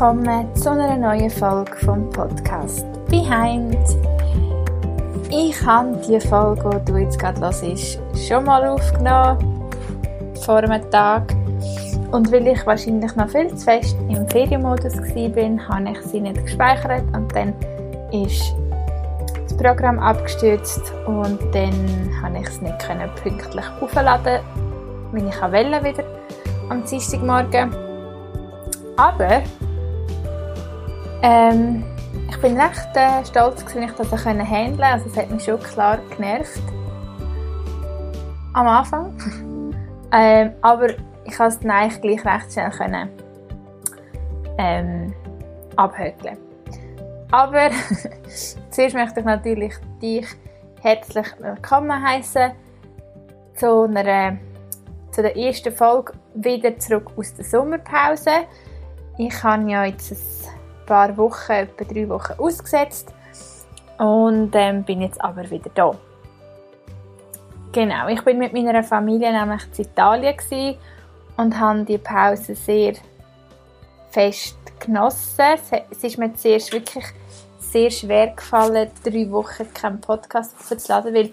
Willkommen 0.00 0.54
zu 0.54 0.70
einer 0.70 0.96
neuen 0.96 1.28
Folge 1.28 1.76
vom 1.84 2.08
Podcast 2.08 2.86
Behind. 3.10 3.76
Ich 5.28 5.62
habe 5.66 5.94
die 6.08 6.18
Folge, 6.18 6.80
die 6.86 6.92
du 6.92 6.96
jetzt 6.96 7.18
gerade 7.18 7.38
hörst, 7.38 8.00
schon 8.16 8.44
mal 8.44 8.66
aufgenommen, 8.66 9.68
vor 10.40 10.56
einem 10.56 10.90
Tag. 10.90 11.34
Und 12.12 12.32
weil 12.32 12.46
ich 12.46 12.64
wahrscheinlich 12.64 13.14
noch 13.14 13.28
viel 13.28 13.54
zu 13.54 13.62
fest 13.62 13.94
im 14.08 14.26
Ferienmodus 14.30 14.96
war, 14.96 15.68
habe 15.68 15.90
ich 15.90 16.00
sie 16.06 16.20
nicht 16.22 16.44
gespeichert 16.44 17.04
und 17.12 17.36
dann 17.36 17.52
ist 18.10 18.54
das 19.42 19.54
Programm 19.58 19.98
abgestürzt 19.98 20.94
und 21.04 21.38
dann 21.52 22.10
habe 22.22 22.38
ich 22.38 22.48
es 22.48 22.62
nicht 22.62 22.78
pünktlich 23.22 23.66
aufladen, 23.82 24.40
wenn 25.12 25.28
ich 25.28 25.42
wieder 25.42 26.04
am 26.70 26.86
Dienstagmorgen. 26.86 27.76
Aber 28.96 29.42
ähm, 31.22 31.84
ich 32.28 32.40
bin 32.40 32.58
recht 32.58 32.88
äh, 32.94 33.24
stolz, 33.24 33.64
dass 33.64 33.74
ich 33.74 33.92
das 33.92 34.24
handeln 34.24 34.48
konnte. 34.48 34.84
Also 34.84 35.06
es 35.06 35.16
hat 35.16 35.30
mich 35.30 35.44
schon 35.44 35.60
klar 35.60 35.98
genervt. 36.16 36.62
Am 38.54 38.66
Anfang. 38.66 39.14
ähm, 40.12 40.52
aber 40.62 40.90
ich 41.24 41.36
konnte 41.36 41.58
es 41.60 41.64
eigentlich 41.64 42.00
gleich 42.00 42.24
recht 42.24 42.52
schnell 42.52 42.70
können, 42.70 43.08
ähm, 44.58 45.14
abhökeln. 45.76 46.38
Aber 47.30 47.70
zuerst 48.70 48.94
möchte 48.94 49.20
ich 49.20 49.26
natürlich 49.26 49.74
dich 50.02 50.26
herzlich 50.80 51.26
willkommen 51.38 52.02
heißen 52.02 52.52
zu, 53.54 53.86
zu 55.10 55.22
der 55.22 55.36
ersten 55.36 55.72
Folge 55.72 56.14
wieder 56.34 56.76
zurück 56.78 57.12
aus 57.16 57.34
der 57.34 57.44
Sommerpause. 57.44 58.30
Ich 59.18 59.42
habe 59.44 59.70
ja 59.70 59.84
jetzt 59.84 60.50
paar 60.90 61.16
Wochen, 61.16 61.52
etwa 61.52 61.84
drei 61.84 62.08
Wochen 62.08 62.32
ausgesetzt 62.38 63.14
und 63.98 64.50
ähm, 64.54 64.82
bin 64.82 65.02
jetzt 65.02 65.20
aber 65.22 65.48
wieder 65.48 65.70
da. 65.72 65.94
Genau, 67.72 68.08
ich 68.08 68.22
bin 68.24 68.38
mit 68.38 68.52
meiner 68.52 68.82
Familie 68.82 69.32
nämlich 69.32 69.62
in 69.78 69.84
Italien 69.84 70.76
und 71.36 71.58
habe 71.58 71.84
die 71.84 71.98
Pause 71.98 72.56
sehr 72.56 72.94
fest 74.10 74.56
genossen. 74.80 75.58
Es 75.90 76.02
ist 76.02 76.18
mir 76.18 76.34
zuerst 76.34 76.72
wirklich 76.72 77.04
sehr 77.60 77.90
schwer 77.90 78.34
gefallen, 78.34 78.90
drei 79.04 79.30
Wochen 79.30 79.72
keinen 79.72 80.00
Podcast 80.00 80.56
aufzuladen, 80.58 81.14
weil 81.14 81.32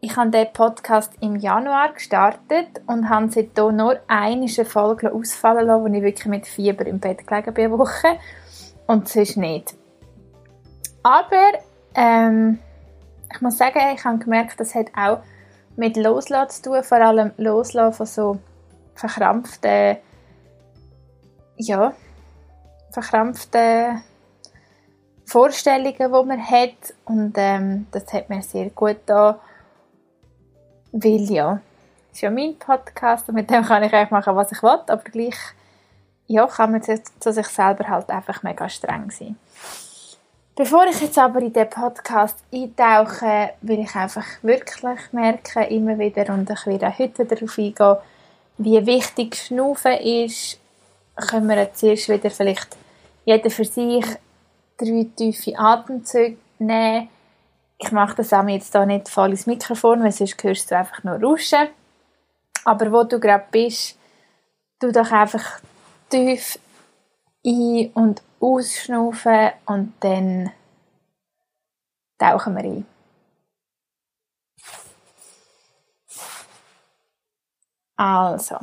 ich 0.00 0.16
habe 0.16 0.30
diesen 0.30 0.52
Podcast 0.52 1.12
im 1.20 1.34
Januar 1.34 1.92
gestartet 1.92 2.68
und 2.86 3.08
habe 3.08 3.28
seitdem 3.30 3.74
nur 3.74 3.98
eine 4.06 4.48
Folge 4.48 5.12
ausfallen 5.12 5.66
lassen, 5.66 5.82
wo 5.82 5.86
ich 5.96 6.02
wirklich 6.02 6.26
mit 6.26 6.46
Fieber 6.46 6.86
im 6.86 7.00
Bett 7.00 7.26
gelegen 7.26 7.52
bin, 7.52 7.72
Woche. 7.72 8.16
Und 8.88 9.08
sonst 9.08 9.36
nicht. 9.36 9.74
Aber 11.02 11.52
ähm, 11.94 12.58
ich 13.32 13.40
muss 13.40 13.58
sagen, 13.58 13.78
ich 13.94 14.04
habe 14.04 14.18
gemerkt, 14.18 14.58
das 14.58 14.74
hat 14.74 14.86
auch 14.96 15.20
mit 15.76 15.96
Loslassen 15.96 16.62
zu 16.64 16.70
tun, 16.70 16.82
vor 16.82 16.98
allem 16.98 17.32
Loslassen 17.36 17.96
von 17.96 18.06
so 18.06 18.38
verkrampften, 18.94 19.98
ja, 21.56 21.92
verkrampften 22.90 24.02
Vorstellungen, 25.26 25.94
die 25.94 26.26
man 26.26 26.50
hat. 26.50 26.94
Und 27.04 27.34
ähm, 27.36 27.86
das 27.90 28.10
hat 28.12 28.30
mir 28.30 28.42
sehr 28.42 28.70
gut 28.70 28.96
da, 29.04 29.38
weil 30.92 31.30
ja, 31.30 31.60
es 32.10 32.16
ist 32.16 32.22
ja 32.22 32.30
mein 32.30 32.58
Podcast 32.58 33.28
und 33.28 33.34
mit 33.34 33.50
dem 33.50 33.64
kann 33.64 33.82
ich 33.82 33.92
eigentlich 33.92 34.10
machen, 34.10 34.34
was 34.34 34.50
ich 34.50 34.62
will, 34.62 34.80
aber 34.86 35.02
gleich 35.04 35.36
ja, 36.28 36.46
kann 36.46 36.72
man 36.72 36.82
zu, 36.82 37.32
sich 37.32 37.46
selber 37.48 37.88
halt 37.88 38.08
einfach 38.10 38.42
mega 38.42 38.68
streng 38.68 39.10
sein. 39.10 39.36
Bevor 40.54 40.86
ich 40.86 41.00
jetzt 41.00 41.18
aber 41.18 41.40
in 41.40 41.52
den 41.52 41.70
Podcast 41.70 42.38
eintauche, 42.52 43.50
will 43.62 43.80
ich 43.80 43.94
einfach 43.94 44.26
wirklich 44.42 44.82
merken, 45.12 45.62
immer 45.64 45.98
wieder, 45.98 46.32
und 46.32 46.50
ich 46.50 46.66
werde 46.66 46.88
auch 46.88 46.98
heute 46.98 47.24
darauf 47.24 47.58
eingehen, 47.58 47.96
wie 48.58 48.86
wichtig 48.86 49.36
Schnaufen 49.36 49.92
ist, 49.92 50.58
können 51.16 51.48
wir 51.48 51.56
jetzt 51.56 51.82
erst 51.82 52.08
wieder 52.08 52.30
vielleicht 52.30 52.76
jeder 53.24 53.50
für 53.50 53.64
sich 53.64 54.04
drei 54.76 55.06
tiefe 55.16 55.58
Atemzüge 55.58 56.38
nehmen. 56.58 57.08
Ich 57.78 57.92
mache 57.92 58.16
das 58.16 58.32
auch 58.32 58.46
jetzt 58.48 58.72
hier 58.72 58.86
nicht 58.86 59.08
voll 59.08 59.30
ins 59.30 59.46
Mikrofon, 59.46 60.02
weil 60.02 60.12
sonst 60.12 60.42
hörst 60.42 60.70
du 60.70 60.76
einfach 60.76 61.04
nur 61.04 61.20
rauschen. 61.20 61.68
Aber 62.64 62.90
wo 62.92 63.04
du 63.04 63.20
gerade 63.20 63.44
bist, 63.50 63.96
tu 64.80 64.90
doch 64.90 65.10
einfach 65.12 65.60
tief 66.08 66.58
ein- 67.44 67.90
und 67.94 68.22
ausschnaufen 68.40 69.50
und 69.66 69.92
dann 70.00 70.52
tauchen 72.18 72.56
wir 72.56 72.64
ein. 72.64 72.86
Also, 77.96 78.58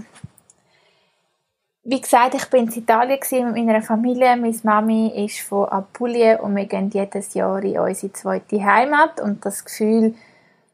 wie 1.83 2.01
gesagt, 2.01 2.33
ich 2.33 2.49
bin 2.49 2.67
in 2.67 2.73
Italien 2.73 3.53
mit 3.53 3.65
meiner 3.65 3.81
Familie. 3.81 4.35
Meine 4.37 4.57
Mami 4.63 5.25
ist 5.25 5.41
von 5.41 5.69
Apulien 5.69 6.39
und 6.39 6.55
wir 6.55 6.65
gehen 6.65 6.89
jedes 6.89 7.33
Jahr 7.33 7.61
in 7.63 7.77
unsere 7.77 8.13
zweite 8.13 8.63
Heimat. 8.63 9.19
Und 9.19 9.45
das 9.45 9.63
Gefühl, 9.63 10.15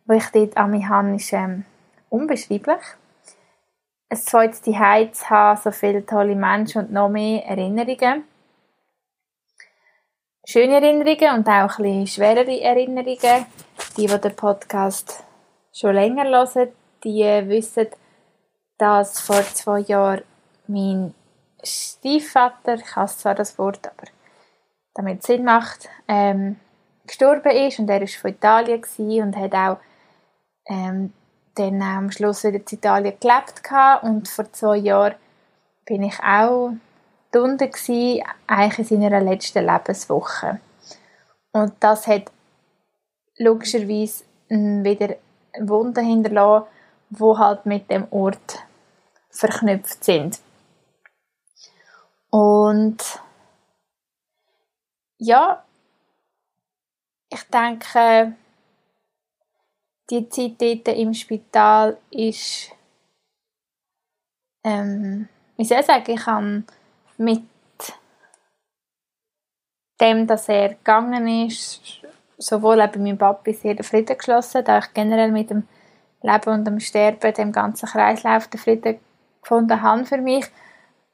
das 0.06 0.24
ich 0.24 0.32
dort 0.32 0.58
an 0.58 0.72
mich 0.72 0.88
habe, 0.88 1.16
ist 1.16 1.34
ähm, 1.34 1.66
unbeschreiblich. 2.10 2.80
Ein 4.12 4.18
zweites 4.18 4.62
Zuhause 4.62 5.12
zu 5.14 5.30
haben, 5.30 5.62
so 5.62 5.72
viele 5.72 6.06
tolle 6.06 6.36
Menschen 6.36 6.82
und 6.82 6.92
noch 6.92 7.08
mehr 7.08 7.46
Erinnerungen. 7.46 8.26
Schöne 10.46 10.74
Erinnerungen 10.74 11.38
und 11.38 11.48
auch 11.48 11.80
ein 11.80 11.84
bisschen 11.84 12.08
schwerere 12.08 12.60
Erinnerungen. 12.60 13.46
Die, 13.96 14.08
die 14.08 14.20
den 14.20 14.36
Podcast 14.36 15.24
schon 15.72 15.96
länger 15.96 16.26
hören, 16.26 16.74
die 17.06 17.24
wissen, 17.48 17.88
dass 18.78 19.22
vor 19.22 19.44
zwei 19.54 19.80
Jahren 19.80 20.24
mein 20.68 21.14
Stiefvater, 21.64 22.76
ich 22.76 22.94
hasse 22.94 23.20
zwar 23.20 23.36
das 23.36 23.58
Wort, 23.58 23.88
aber 23.88 24.08
damit 24.94 25.20
es 25.20 25.28
Sinn 25.28 25.46
macht, 25.46 25.88
ähm, 26.10 26.60
gestorben 27.08 27.52
ist 27.52 27.80
und 27.80 27.90
er 27.90 28.02
war 28.02 28.08
von 28.10 28.32
Italien 28.32 28.84
und 29.24 29.38
hat 29.38 29.54
auch 29.54 29.78
ähm, 30.68 31.14
dann 31.56 31.82
am 31.82 32.12
Schluss 32.12 32.44
wieder 32.44 32.60
in 32.60 32.66
Italien 32.70 33.18
gelebt 33.20 33.62
und 34.04 34.28
vor 34.28 34.52
zwei 34.54 34.78
Jahren 34.78 35.16
bin 35.86 36.04
ich 36.04 36.20
auch 36.24 36.74
unten 37.34 37.72
gsi, 37.72 38.24
eigentlich 38.48 38.92
in 38.92 39.02
seiner 39.02 39.22
letzten 39.22 39.66
Lebenswoche. 39.66 40.60
Und 41.52 41.74
das 41.80 42.08
hat 42.08 42.32
logischerweise 43.38 44.24
wieder 44.50 45.16
Wunden 45.60 46.06
hinterlassen, 46.06 46.68
wo 47.10 47.38
halt 47.38 47.66
mit 47.66 47.90
dem 47.90 48.08
Ort 48.12 48.60
verknüpft 49.30 50.04
sind. 50.04 50.40
Und 52.30 52.98
ja, 55.18 55.64
ich 57.30 57.44
denke, 57.44 58.34
die 60.12 60.28
Zeit 60.28 60.62
dort 60.62 60.98
im 60.98 61.14
Spital 61.14 61.98
ist, 62.12 62.72
ähm, 64.66 65.30
wie 65.58 65.64
soll 65.64 65.80
ich 65.80 65.86
sagen, 65.86 66.12
ich 66.12 66.26
habe 66.26 66.64
mit 67.18 67.44
dem, 70.02 70.28
dass 70.28 70.50
er 70.50 70.70
gegangen 70.70 71.48
ist, 71.48 72.02
sowohl 72.38 72.78
bei 72.78 73.00
meinem 73.00 73.18
Papi 73.18 73.54
sehr 73.54 73.76
den 73.76 73.84
Frieden 73.84 74.18
geschlossen, 74.18 74.66
da 74.66 74.80
ich 74.80 74.94
generell 74.94 75.32
mit 75.32 75.50
dem 75.50 75.68
Leben 76.22 76.50
und 76.50 76.66
dem 76.66 76.80
Sterben, 76.80 77.34
dem 77.34 77.52
ganzen 77.52 77.88
Kreislauf 77.88 78.48
den 78.48 78.60
Frieden 78.60 79.00
gefunden 79.42 79.82
habe 79.82 80.06
für 80.06 80.18
mich. 80.18 80.46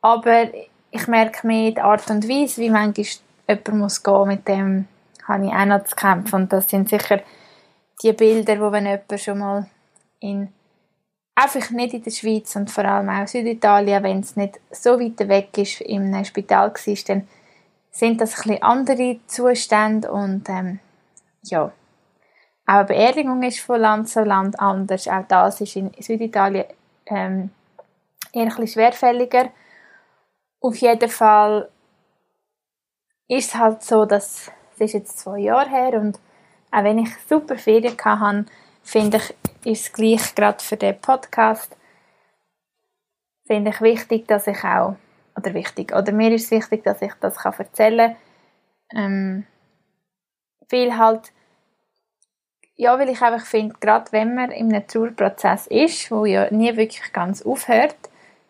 Aber 0.02 0.48
ich 0.92 1.08
merke 1.08 1.46
mir 1.46 1.72
die 1.72 1.82
Art 1.82 2.10
und 2.10 2.28
Weise, 2.28 2.62
wie 2.62 2.70
manchmal 2.70 3.06
jemand 3.48 3.74
muss 3.74 4.04
gehen, 4.04 4.28
mit 4.28 4.48
dem 4.48 4.88
habe 5.28 5.46
ich 5.46 5.54
auch 5.54 5.66
noch 5.66 5.84
zu 5.84 5.96
kämpfen. 5.96 6.44
Und 6.44 6.54
das 6.54 6.70
sind 6.70 6.90
sicher 6.90 7.22
die 8.02 8.14
Bilder, 8.14 8.60
wo 8.60 8.72
wenn 8.72 8.86
jemand 8.86 9.20
schon 9.20 9.40
mal 9.40 9.70
in 10.20 10.54
einfach 11.38 11.70
nicht 11.70 11.94
in 11.94 12.04
der 12.04 12.12
Schweiz 12.12 12.56
und 12.56 12.72
vor 12.72 12.86
allem 12.86 13.10
auch 13.10 13.28
Süditalien, 13.28 14.04
wenn 14.04 14.20
es 14.22 14.36
nicht 14.36 14.60
so 14.72 15.00
weit 15.00 15.28
weg 15.28 15.56
ist, 15.58 15.82
in 15.82 16.14
einem 16.14 16.26
Spital 16.26 16.74
war, 16.74 16.96
dann 17.08 17.28
sind 17.92 18.22
das 18.22 18.46
ein 18.46 18.62
andere 18.62 19.20
Zustände 19.28 20.12
und 20.12 20.50
ähm, 20.50 20.80
ja. 21.44 21.72
Auch 22.70 22.74
eine 22.74 22.86
Beerdigung 22.86 23.44
ist 23.44 23.60
von 23.60 23.80
Land 23.80 24.10
zu 24.10 24.24
Land 24.24 24.60
anders. 24.60 25.08
Auch 25.08 25.24
das 25.28 25.62
ist 25.62 25.76
in 25.78 25.92
Süditalien 26.00 26.66
ähm, 27.06 27.52
eher 28.34 28.42
ein 28.42 28.48
bisschen 28.48 28.68
schwerfälliger. 28.68 29.50
Auf 30.60 30.76
jeden 30.76 31.10
Fall 31.10 31.70
ist 33.28 33.50
es 33.50 33.56
halt 33.56 33.84
so, 33.84 34.06
dass 34.06 34.52
es 34.76 34.82
ist 34.82 34.94
jetzt 34.94 35.20
zwei 35.20 35.40
Jahre 35.40 35.70
her 35.70 35.94
und 36.02 36.20
auch 36.72 36.84
wenn 36.84 37.00
ich 37.00 37.10
super 37.28 37.58
Ferien 37.58 37.98
hatte, 37.98 38.46
finde 38.84 39.18
ich, 39.18 39.36
ist 39.66 39.88
es 39.88 39.94
gleich 39.94 40.36
gerade 40.36 40.64
für 40.64 40.78
den 40.78 41.00
Podcast 41.00 41.76
finde 43.46 43.72
ich 43.72 43.82
wichtig, 43.82 44.28
dass 44.28 44.48
ich 44.48 44.64
auch 44.64 44.96
oder 45.36 45.54
wichtig, 45.54 45.94
oder 45.94 46.12
mir 46.12 46.34
ist 46.34 46.46
es 46.46 46.52
wichtig, 46.52 46.84
dass 46.84 47.02
ich 47.02 47.14
das 47.20 47.38
kann 47.38 47.54
erzählen 47.58 48.16
kann. 48.92 49.04
Ähm, 49.04 49.48
viel 50.68 50.98
halt, 50.98 51.32
ja, 52.76 52.98
weil 53.00 53.10
ich 53.10 53.22
einfach 53.22 53.46
finde, 53.46 53.76
gerade 53.80 54.12
wenn 54.12 54.36
man 54.36 54.52
in 54.52 54.74
einem 54.74 54.88
Trauerprozess 54.88 55.68
ist, 55.68 56.12
wo 56.12 56.26
ja 56.26 56.52
nie 56.52 56.76
wirklich 56.76 57.14
ganz 57.14 57.42
aufhört, 57.42 57.96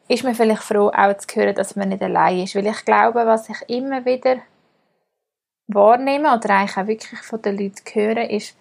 ist 0.07 0.23
man 0.23 0.35
vielleicht 0.35 0.63
froh, 0.63 0.89
auch 0.89 1.17
zu 1.17 1.35
hören, 1.35 1.55
dass 1.55 1.75
man 1.75 1.89
nicht 1.89 2.01
allein 2.01 2.43
ist. 2.43 2.55
Weil 2.55 2.67
ich 2.67 2.85
glaube, 2.85 3.25
was 3.25 3.49
ich 3.49 3.69
immer 3.69 4.05
wieder 4.05 4.37
wahrnehme 5.67 6.35
oder 6.35 6.49
eigentlich 6.49 6.77
auch 6.77 6.87
wirklich 6.87 7.19
von 7.21 7.41
den 7.41 7.57
Leuten 7.57 7.83
höre, 7.93 8.29
ist, 8.29 8.55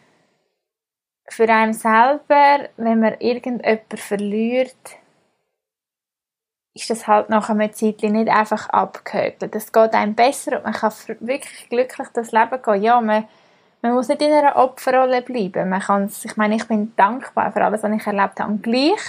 für 1.28 1.48
einen 1.48 1.72
selber, 1.72 2.68
wenn 2.76 3.00
man 3.00 3.16
irgendjemanden 3.18 3.98
verliert, 3.98 4.76
ist 6.74 6.90
das 6.90 7.06
halt 7.06 7.30
nach 7.30 7.48
einer 7.48 7.72
Zeit 7.72 8.02
nicht 8.02 8.28
einfach 8.28 8.68
abgehökelt. 8.68 9.54
Es 9.54 9.72
geht 9.72 9.94
einem 9.94 10.14
besser 10.14 10.58
und 10.58 10.64
man 10.64 10.74
kann 10.74 10.92
wirklich 11.20 11.68
glücklich 11.68 12.08
das 12.12 12.32
Leben 12.32 12.62
gehen. 12.62 12.82
Ja, 12.82 13.00
man, 13.00 13.26
man 13.80 13.94
muss 13.94 14.08
nicht 14.08 14.20
in 14.20 14.32
einer 14.32 14.56
Opferrolle 14.56 15.22
bleiben. 15.22 15.70
Man 15.70 15.80
kann 15.80 16.12
ich 16.22 16.36
meine, 16.36 16.56
ich 16.56 16.68
bin 16.68 16.94
dankbar 16.96 17.50
für 17.50 17.64
alles, 17.64 17.82
was 17.82 17.92
ich 17.92 18.06
erlebt 18.06 18.38
habe. 18.38 18.52
Und 18.52 18.62
gleich 18.62 19.00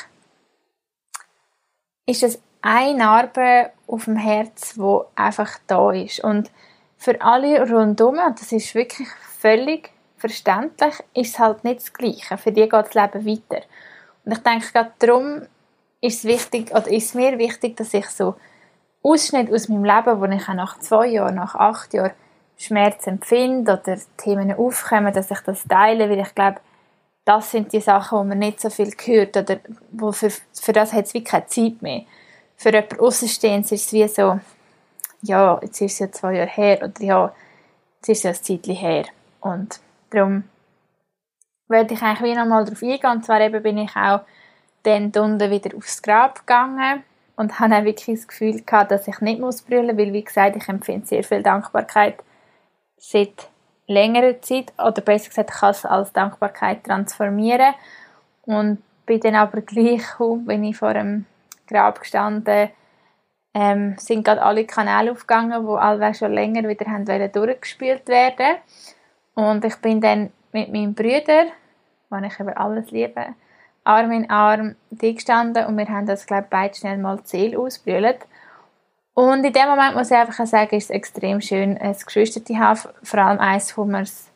ist 2.06 2.24
es 2.24 2.42
eine 2.62 2.98
Narbe 2.98 3.72
auf 3.86 4.06
dem 4.06 4.16
Herz, 4.16 4.78
wo 4.78 5.06
einfach 5.16 5.60
da 5.68 5.92
ist. 5.92 6.22
Und 6.22 6.50
für 6.98 7.22
alle 7.22 7.70
rundum, 7.70 8.18
und 8.18 8.40
das 8.40 8.52
ist 8.52 8.74
wirklich 8.76 9.08
völlig 9.40 9.92
verständlich, 10.18 10.96
ist 11.14 11.34
es 11.34 11.40
halt 11.40 11.64
nicht 11.64 11.82
das 11.82 11.94
Gleiche. 11.94 12.38
Für 12.38 12.52
die 12.52 12.68
geht 12.68 12.74
das 12.74 12.94
Leben 12.94 13.26
weiter. 13.26 13.64
Und 14.26 14.32
ich 14.32 14.40
denke, 14.40 14.72
gerade 14.74 14.92
darum 15.00 15.42
ist 16.02 16.20
es 16.20 16.24
wichtig, 16.26 16.72
oder 16.72 16.88
ist 16.88 17.16
mir 17.16 17.38
wichtig, 17.38 17.78
dass 17.78 17.94
ich 17.94 18.08
so 18.10 18.36
Ausschnitte 19.04 19.54
aus 19.54 19.70
meinem 19.70 19.86
Leben, 19.86 20.20
wo 20.20 20.26
ich 20.26 20.50
auch 20.50 20.54
nach 20.54 20.80
zwei 20.80 21.08
Jahren, 21.08 21.36
nach 21.36 21.56
acht 21.56 21.94
Jahren 21.94 22.12
Schmerz 22.58 23.06
empfinde 23.06 23.80
oder 23.80 23.98
Themen 24.18 24.52
aufkommen, 24.54 25.14
dass 25.14 25.32
ich 25.32 25.40
das 25.42 25.64
teile, 25.64 26.10
weil 26.10 26.20
ich 26.20 26.34
glaube, 26.34 26.60
das 27.24 27.52
sind 27.52 27.72
die 27.74 27.82
Sachen, 27.82 28.20
wo 28.20 28.24
man 28.24 28.40
nicht 28.40 28.60
so 28.60 28.70
viel 28.70 28.92
hört 29.06 29.38
oder 29.38 29.60
wo 29.92 30.12
für, 30.12 30.32
für 30.54 30.74
das 30.74 30.94
hat 30.94 31.06
es 31.06 31.14
wie 31.14 31.24
keine 31.24 31.46
Zeit 31.48 31.82
mehr. 31.82 32.04
Für 32.56 32.72
jemanden 32.72 33.00
Außenstehend 33.00 33.72
ist 33.72 33.86
es 33.86 33.94
wie 33.94 34.08
so, 34.08 34.40
ja, 35.28 35.60
jetzt 35.62 35.82
ist 35.82 35.94
es 35.94 36.00
ja 36.00 36.12
zwei 36.12 36.36
Jahre 36.36 36.50
her 36.50 36.78
oder 36.84 37.02
ja, 37.02 37.34
jetzt 37.98 38.10
ist 38.10 38.18
es 38.18 38.24
ja 38.24 38.30
ein 38.32 38.62
Zeitchen 38.62 38.76
her. 38.76 39.06
Und 39.42 39.80
darum 40.10 40.44
wollte 41.68 41.94
ich 41.94 42.02
eigentlich 42.02 42.32
wie 42.32 42.36
nochmal 42.36 42.66
darauf 42.66 42.82
eingehen. 42.82 43.12
Und 43.12 43.26
zwar 43.26 43.42
eben 43.42 43.62
bin 43.62 43.78
ich 43.78 43.96
auch 43.96 44.22
dann 44.84 45.06
unten 45.06 45.52
wieder 45.52 45.76
aufs 45.76 46.02
Grab 46.02 46.40
gegangen 46.40 47.04
und 47.36 47.60
habe 47.60 47.76
auch 47.76 47.84
wirklich 47.84 48.20
das 48.20 48.28
Gefühl 48.28 48.62
gehabt, 48.62 48.92
dass 48.92 49.08
ich 49.08 49.20
nicht 49.20 49.40
muss 49.40 49.62
brüllen, 49.62 49.98
weil 49.98 50.14
wie 50.14 50.24
gesagt, 50.24 50.56
ich 50.56 50.68
empfinde 50.68 51.06
sehr 51.06 51.24
viel 51.24 51.44
Dankbarkeit 51.44 52.24
seit 52.98 53.50
längerer 53.86 54.42
Zeit 54.42 54.74
oder 54.78 55.02
besser 55.02 55.30
gesagt, 55.30 55.52
ich 55.52 55.60
kann 55.60 55.72
es 55.72 55.86
als 55.86 56.14
Dankbarkeit 56.14 56.84
transformieren 56.84 57.74
und 58.44 58.82
bin 59.06 59.20
dann 59.20 59.36
aber 59.36 59.62
gleich, 59.62 60.04
wenn 60.20 60.64
ich 60.64 60.78
vor 60.78 60.94
dem 60.94 61.26
Grab 61.68 62.00
gestanden 62.00 62.70
ähm, 63.60 63.96
sind 63.98 64.24
gerade 64.24 64.44
alle 64.44 64.66
Kanäle 64.66 65.12
aufgegangen, 65.12 65.66
wo 65.66 65.76
alle 65.76 66.14
schon 66.14 66.32
länger 66.32 66.70
wieder 66.70 66.86
haben 66.86 67.06
durchgespielt 67.06 68.08
werden 68.08 68.58
und 69.34 69.66
ich 69.66 69.76
bin 69.78 70.00
dann 70.00 70.32
mit 70.52 70.72
meinem 70.72 70.94
Bruder, 70.94 71.46
den 72.12 72.24
ich 72.24 72.40
über 72.40 72.56
alles 72.56 72.92
liebe, 72.92 73.26
Arm 73.84 74.12
in 74.12 74.30
Arm 74.30 74.76
gestanden 74.92 75.66
und 75.66 75.76
wir 75.76 75.88
haben 75.88 76.06
das, 76.06 76.28
glaube 76.28 76.44
ich, 76.44 76.50
beide 76.52 76.76
schnell 76.76 77.00
mal 77.00 77.24
Ziel 77.24 77.58
ausbrüllt. 77.58 78.20
Und 79.16 79.44
in 79.44 79.54
dem 79.54 79.68
Moment 79.68 79.96
muss 79.96 80.12
ich 80.12 80.18
einfach 80.18 80.46
sagen, 80.46 80.76
ist 80.76 80.86
es 80.86 80.90
extrem 80.92 81.42
schön, 81.42 81.80
ein 81.80 81.96
Geschwister 81.98 82.46
zu 82.46 82.60
haben, 82.60 82.80
vor 83.02 83.20
allem 83.20 83.40
eins, 83.40 83.76
wo 83.76 83.86
man 83.86 84.04
es 84.04 84.30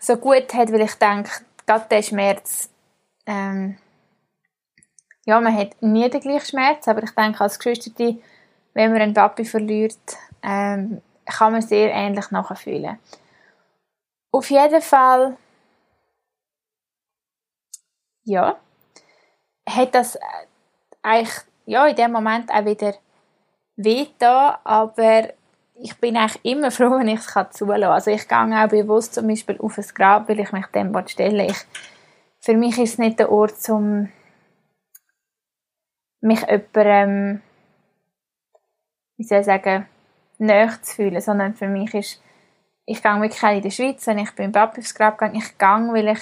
so 0.00 0.16
gut 0.16 0.52
hat, 0.54 0.72
weil 0.72 0.80
ich 0.80 0.94
denke, 0.94 1.30
gerade 1.66 1.86
der 1.88 2.02
Schmerz, 2.02 2.68
ähm, 3.26 3.76
ja, 5.26 5.40
man 5.40 5.56
hat 5.56 5.80
nie 5.80 6.08
den 6.08 6.20
gleichen 6.20 6.46
Schmerz, 6.46 6.86
aber 6.88 7.02
ich 7.02 7.10
denke, 7.12 7.40
als 7.40 7.58
Geschwister, 7.58 8.14
wenn 8.74 8.92
man 8.92 9.00
einen 9.00 9.14
Papi 9.14 9.44
verliert, 9.44 9.98
ähm, 10.42 11.00
kann 11.24 11.52
man 11.52 11.62
sehr 11.62 11.92
ähnlich 11.92 12.30
nachfühlen. 12.30 12.98
Auf 14.30 14.50
jeden 14.50 14.82
Fall 14.82 15.36
ja, 18.24 18.56
hat 19.68 19.94
das 19.94 20.16
äh, 20.16 20.20
eigentlich 21.02 21.34
ja, 21.66 21.86
in 21.86 21.96
dem 21.96 22.12
Moment 22.12 22.50
auch 22.50 22.64
wieder 22.64 22.94
weh 23.76 24.06
da, 24.18 24.60
aber 24.64 25.28
ich 25.74 25.96
bin 25.98 26.16
eigentlich 26.16 26.44
immer 26.44 26.70
froh, 26.70 26.98
wenn 26.98 27.08
ich 27.08 27.20
es 27.20 27.56
zulassen 27.56 27.82
kann. 27.82 27.92
Also 27.92 28.10
ich 28.10 28.28
gehe 28.28 28.38
auch 28.38 28.68
bewusst 28.68 29.14
zum 29.14 29.28
Beispiel 29.28 29.58
auf 29.60 29.78
ein 29.78 29.84
Grab, 29.94 30.28
weil 30.28 30.40
ich 30.40 30.52
mich 30.52 30.66
dem 30.66 30.94
stelle. 31.06 31.46
Ich, 31.46 31.58
für 32.40 32.54
mich 32.54 32.78
ist 32.78 32.94
es 32.94 32.98
nicht 32.98 33.18
der 33.18 33.32
Ort, 33.32 33.68
um 33.68 34.10
mich 36.24 36.40
jemandem, 36.40 37.42
wie 39.16 39.24
soll 39.24 39.40
ich 39.40 39.46
sagen, 39.46 39.86
näher 40.38 40.70
zu 40.82 40.96
fühlen, 40.96 41.20
sondern 41.20 41.54
für 41.54 41.68
mich 41.68 41.94
ist, 41.94 42.22
ich 42.86 43.02
gehe 43.02 43.20
wirklich 43.20 43.42
in 43.42 43.62
der 43.62 43.70
Schweiz, 43.70 44.06
wenn 44.06 44.18
ich 44.18 44.30
beim 44.32 44.52
Papi 44.52 44.80
aufs 44.80 44.94
Grab 44.94 45.18
gehe, 45.18 45.32
ich 45.32 45.58
gehe, 45.58 45.68
weil 45.68 46.08
ich 46.08 46.20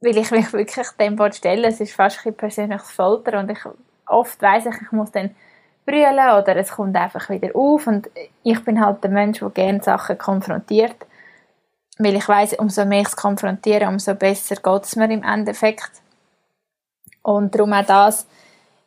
weil 0.00 0.16
ich 0.16 0.30
mich 0.30 0.52
wirklich 0.52 0.88
dem 0.98 1.18
Wort 1.18 1.36
stelle. 1.36 1.68
Es 1.68 1.80
ist 1.80 1.92
fast 1.92 2.26
ein 2.26 2.34
persönliches 2.34 2.90
Folter 2.90 3.38
und 3.38 3.50
ich 3.50 3.58
oft 4.06 4.40
weiß 4.40 4.66
ich, 4.66 4.74
ich 4.80 4.92
muss 4.92 5.12
dann 5.12 5.34
brüllen 5.84 6.30
oder 6.30 6.56
es 6.56 6.72
kommt 6.72 6.96
einfach 6.96 7.28
wieder 7.28 7.54
auf 7.54 7.86
und 7.86 8.10
ich 8.42 8.64
bin 8.64 8.84
halt 8.84 9.02
der 9.04 9.10
Mensch, 9.10 9.40
der 9.40 9.50
gerne 9.50 9.82
Sachen 9.82 10.18
konfrontiert, 10.18 10.96
weil 11.98 12.16
ich 12.16 12.26
weiß, 12.26 12.54
umso 12.54 12.84
mehr 12.84 13.02
ich 13.02 13.08
es 13.08 13.16
konfrontiere, 13.16 13.88
umso 13.88 14.14
besser 14.14 14.56
geht 14.56 14.84
es 14.84 14.96
mir 14.96 15.10
im 15.10 15.22
Endeffekt. 15.22 15.90
Und 17.22 17.54
darum 17.54 17.72
auch 17.72 17.84
das, 17.84 18.26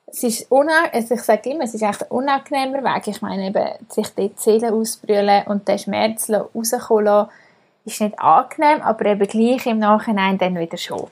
es 0.07 0.24
ist 0.24 0.51
also 0.51 1.15
ich 1.15 1.21
sage 1.21 1.50
immer, 1.50 1.63
es 1.63 1.74
ist 1.74 1.81
echt 1.81 2.03
ein 2.03 2.09
unangenehmer 2.09 2.83
Weg. 2.83 3.07
Ich 3.07 3.21
meine 3.21 3.47
eben, 3.47 3.68
sich 3.89 4.07
dort 4.13 4.38
die 4.38 4.41
Seele 4.41 4.71
ausbrüllen 4.71 5.47
und 5.47 5.68
den 5.68 5.80
Schmerz 5.80 6.30
rauskommen 6.30 7.06
lassen, 7.06 7.31
ist 7.85 8.02
nicht 8.02 8.19
angenehm, 8.19 8.81
aber 8.81 9.06
eben 9.07 9.28
gleich 9.28 9.66
im 9.66 9.80
Nachhinein 9.80 10.37
dann 10.37 10.57
wieder 10.57 10.78
schon. 10.78 11.07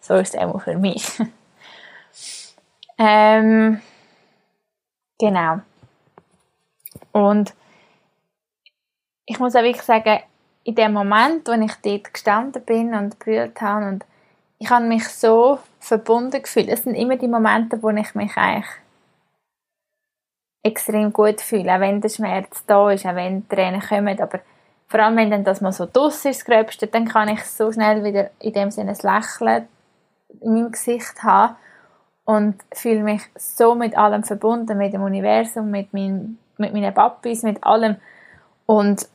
So 0.00 0.14
ist 0.14 0.34
es 0.34 0.40
auch 0.40 0.60
für 0.60 0.76
mich. 0.76 1.04
ähm, 2.98 3.80
genau. 5.18 5.60
Und 7.12 7.54
ich 9.26 9.38
muss 9.38 9.56
auch 9.56 9.62
wirklich 9.62 9.82
sagen, 9.82 10.20
in 10.64 10.74
dem 10.74 10.92
Moment, 10.92 11.46
wo 11.48 11.52
ich 11.52 11.74
dort 11.82 12.14
gestanden 12.14 12.62
bin 12.64 12.94
und 12.94 13.18
gebrüllt 13.18 13.60
habe 13.60 13.86
und 13.86 14.04
ich 14.58 14.70
habe 14.70 14.84
mich 14.84 15.08
so 15.08 15.58
verbunden 15.84 16.42
gefühlt. 16.42 16.68
Es 16.68 16.84
sind 16.84 16.94
immer 16.94 17.16
die 17.16 17.28
Momente, 17.28 17.82
wo 17.82 17.90
ich 17.90 18.14
mich 18.14 18.36
eigentlich 18.36 18.70
extrem 20.62 21.12
gut 21.12 21.42
fühle, 21.42 21.74
auch 21.74 21.80
wenn 21.80 22.00
der 22.00 22.08
Schmerz 22.08 22.64
da 22.66 22.90
ist, 22.90 23.04
auch 23.04 23.14
wenn 23.14 23.46
Tränen 23.48 23.82
kommen, 23.82 24.18
aber 24.18 24.40
vor 24.86 25.00
allem, 25.00 25.16
wenn 25.16 25.30
dann 25.30 25.44
das 25.44 25.60
mal 25.60 25.72
so 25.72 25.86
draus 25.90 26.24
ist, 26.24 26.40
das 26.40 26.44
Gröbste, 26.44 26.86
dann 26.86 27.06
kann 27.06 27.28
ich 27.28 27.44
so 27.44 27.70
schnell 27.70 28.02
wieder 28.04 28.30
in 28.38 28.52
dem 28.52 28.70
Sinne 28.70 28.92
ein 28.92 28.96
Lächeln 29.02 29.68
in 30.40 30.54
meinem 30.54 30.72
Gesicht 30.72 31.22
haben 31.22 31.56
und 32.24 32.56
fühle 32.72 33.02
mich 33.02 33.22
so 33.36 33.74
mit 33.74 33.96
allem 33.96 34.24
verbunden, 34.24 34.78
mit 34.78 34.94
dem 34.94 35.02
Universum, 35.02 35.70
mit, 35.70 35.92
mein, 35.92 36.38
mit 36.56 36.72
meinen 36.72 36.94
Papis, 36.94 37.42
mit 37.42 37.62
allem. 37.64 37.96
Und 38.66 39.06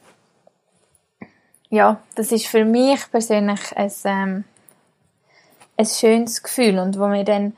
ja, 1.70 1.98
das 2.16 2.32
ist 2.32 2.48
für 2.48 2.66
mich 2.66 3.10
persönlich 3.10 3.76
ein, 3.76 3.92
ähm, 4.06 4.44
ein 5.80 5.86
schönes 5.86 6.44
Gefühl. 6.44 6.78
Und 6.78 7.00
wo 7.00 7.10
wir 7.10 7.24
dann 7.24 7.56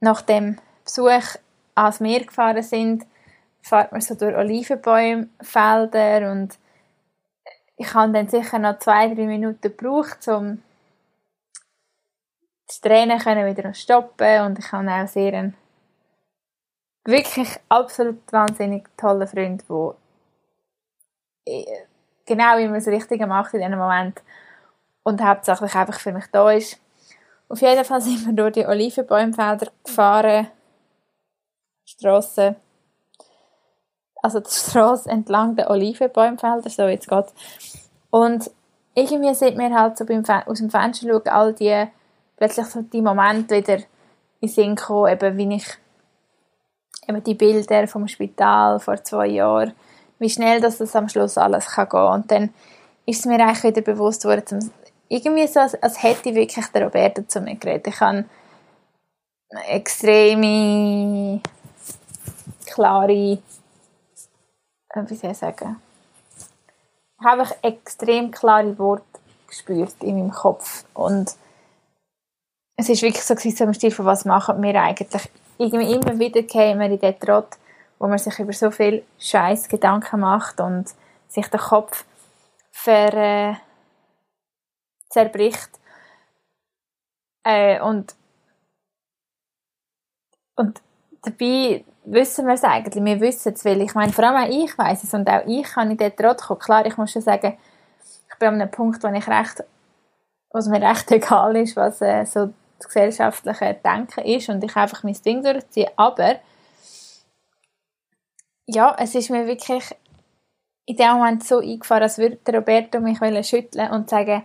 nach 0.00 0.22
dem 0.22 0.58
Besuch 0.84 1.36
ans 1.76 2.00
Meer 2.00 2.24
gefahren 2.24 2.62
sind, 2.62 3.06
fährt 3.62 3.92
man 3.92 4.00
so 4.00 4.16
durch 4.16 4.34
Olivenbäumfelder 4.34 6.32
und 6.32 6.58
ich 7.76 7.94
habe 7.94 8.12
dann 8.12 8.28
sicher 8.28 8.58
noch 8.58 8.78
zwei, 8.80 9.14
drei 9.14 9.26
Minuten 9.26 9.60
gebraucht, 9.60 10.26
um 10.28 10.62
die 12.70 12.80
Tränen 12.88 13.20
wieder 13.20 13.72
stoppen 13.72 14.40
und 14.46 14.58
ich 14.58 14.72
habe 14.72 14.90
auch 14.90 15.06
sehr 15.06 15.32
einen 15.32 15.56
wirklich 17.04 17.56
absolut 17.68 18.32
wahnsinnig 18.32 18.88
tollen 18.96 19.28
Freund, 19.28 19.64
der 19.68 19.94
genau 22.26 22.58
immer 22.58 22.74
das 22.74 22.88
Richtige 22.88 23.26
macht 23.26 23.54
in 23.54 23.60
diesem 23.60 23.78
Moment 23.78 24.22
und 25.04 25.22
hauptsächlich 25.22 25.74
einfach 25.74 26.00
für 26.00 26.12
mich 26.12 26.26
da 26.32 26.50
ist. 26.50 26.80
Auf 27.50 27.60
jeden 27.60 27.84
Fall 27.84 28.00
sind 28.00 28.24
wir 28.24 28.32
durch 28.32 28.52
die 28.54 28.66
Olivenbäumfelder 28.66 29.70
gefahren, 29.84 30.48
Strassen 31.84 32.56
also 34.22 34.40
die 34.40 34.50
Straße 34.50 35.08
entlang 35.08 35.56
der 35.56 35.70
Olivenbäumfelder, 35.70 36.70
so 36.70 36.86
jetzt 36.86 37.08
geht's. 37.08 37.34
Und 38.10 38.50
irgendwie 38.94 39.34
sieht 39.34 39.56
mir 39.56 39.74
halt 39.74 39.96
so 39.96 40.04
beim 40.04 40.24
aus 40.46 40.58
dem 40.58 40.70
Fenster 40.70 41.08
schauen, 41.08 41.28
all 41.28 41.54
die, 41.54 41.86
plötzlich 42.36 42.66
so 42.66 42.82
die 42.82 43.02
Momente 43.02 43.56
wieder 43.56 43.78
in 44.40 44.48
Sinn 44.48 44.76
kommen, 44.76 45.12
eben 45.12 45.36
wie 45.36 45.56
ich 45.56 45.66
eben 47.08 47.22
die 47.22 47.34
Bilder 47.34 47.86
vom 47.86 48.08
Spital 48.08 48.80
vor 48.80 49.02
zwei 49.02 49.26
Jahren, 49.26 49.72
wie 50.18 50.30
schnell 50.30 50.60
dass 50.60 50.78
das 50.78 50.96
am 50.96 51.08
Schluss 51.08 51.38
alles 51.38 51.66
kann 51.66 51.88
gehen. 51.88 52.00
Und 52.00 52.30
dann 52.30 52.50
ist 53.06 53.20
es 53.20 53.26
mir 53.26 53.40
eigentlich 53.40 53.62
wieder 53.62 53.82
bewusst 53.82 54.24
worden, 54.24 54.72
irgendwie 55.10 55.46
so, 55.48 55.60
als, 55.60 55.74
als 55.82 56.02
hätte 56.02 56.30
ich 56.30 56.34
wirklich 56.34 56.66
der 56.68 56.84
Roberto 56.84 57.22
zu 57.22 57.40
mir 57.40 57.56
geredet. 57.56 57.88
Ich 57.88 58.00
habe 58.00 58.24
extreme, 59.68 61.40
klare, 62.64 63.38
äh, 64.88 65.02
wie 65.06 65.16
soll 65.16 65.32
ich 65.32 65.38
sagen, 65.38 65.76
ich 67.18 67.26
habe 67.26 67.42
einfach 67.42 67.56
extrem 67.62 68.30
klare 68.30 68.78
Worte 68.78 69.04
gespürt 69.46 69.96
in 70.00 70.16
meinem 70.16 70.30
Kopf 70.30 70.84
und 70.94 71.34
es 72.76 72.88
ist 72.88 73.02
wirklich 73.02 73.24
so 73.24 73.34
gewesen, 73.34 73.66
so 73.66 73.72
Stil 73.74 73.90
von 73.90 74.06
was 74.06 74.24
machen 74.24 74.62
wir 74.62 74.80
eigentlich. 74.80 75.28
Irgendwie 75.58 75.92
immer 75.92 76.18
wieder 76.18 76.42
kämen 76.44 76.92
in 76.92 76.98
den 76.98 77.18
Trott, 77.18 77.58
wo 77.98 78.06
man 78.06 78.16
sich 78.16 78.38
über 78.38 78.54
so 78.54 78.70
viel 78.70 79.04
Scheiß 79.18 79.68
Gedanken 79.68 80.20
macht 80.20 80.60
und 80.60 80.86
sich 81.28 81.46
der 81.48 81.60
Kopf 81.60 82.06
ver, 82.70 83.12
äh, 83.12 83.54
zerbricht. 85.10 85.70
Äh, 87.44 87.80
und, 87.80 88.14
und 90.56 90.80
dabei 91.22 91.84
wissen 92.04 92.46
wir 92.46 92.54
es 92.54 92.64
eigentlich, 92.64 93.04
wir 93.04 93.20
wissen 93.20 93.52
es, 93.52 93.64
weil 93.64 93.80
ich 93.82 93.94
meine, 93.94 94.12
vor 94.12 94.24
allem 94.24 94.44
auch 94.44 94.64
ich 94.64 94.76
weiß 94.76 95.04
es 95.04 95.14
und 95.14 95.28
auch 95.28 95.46
ich 95.46 95.64
kann 95.64 95.90
in 95.90 95.96
den 95.96 96.14
Trott 96.16 96.40
kommen. 96.40 96.60
Klar, 96.60 96.86
ich 96.86 96.96
muss 96.96 97.12
schon 97.12 97.22
sagen, 97.22 97.58
ich 98.30 98.38
bin 98.38 98.48
an 98.48 98.60
einem 98.60 98.70
Punkt, 98.70 99.02
wo 99.02 99.08
ich 99.08 99.28
recht, 99.28 99.64
was 100.50 100.68
mir 100.68 100.82
recht 100.88 101.10
egal 101.12 101.56
ist, 101.56 101.76
was 101.76 102.00
äh, 102.00 102.24
so 102.24 102.52
das 102.78 102.88
gesellschaftliche 102.88 103.74
Denken 103.74 104.24
ist 104.24 104.48
und 104.48 104.64
ich 104.64 104.74
einfach 104.74 105.02
mein 105.02 105.16
Ding 105.24 105.42
durchziehe, 105.42 105.90
aber 105.96 106.36
ja, 108.66 108.96
es 108.98 109.14
ist 109.14 109.30
mir 109.30 109.46
wirklich 109.46 109.84
in 110.86 110.96
dem 110.96 111.12
Moment 111.12 111.44
so 111.44 111.58
eingefahren, 111.58 112.04
als 112.04 112.18
würde 112.18 112.38
Roberto 112.48 113.00
mich 113.00 113.18
schütteln 113.46 113.90
und 113.90 114.08
sagen, 114.08 114.44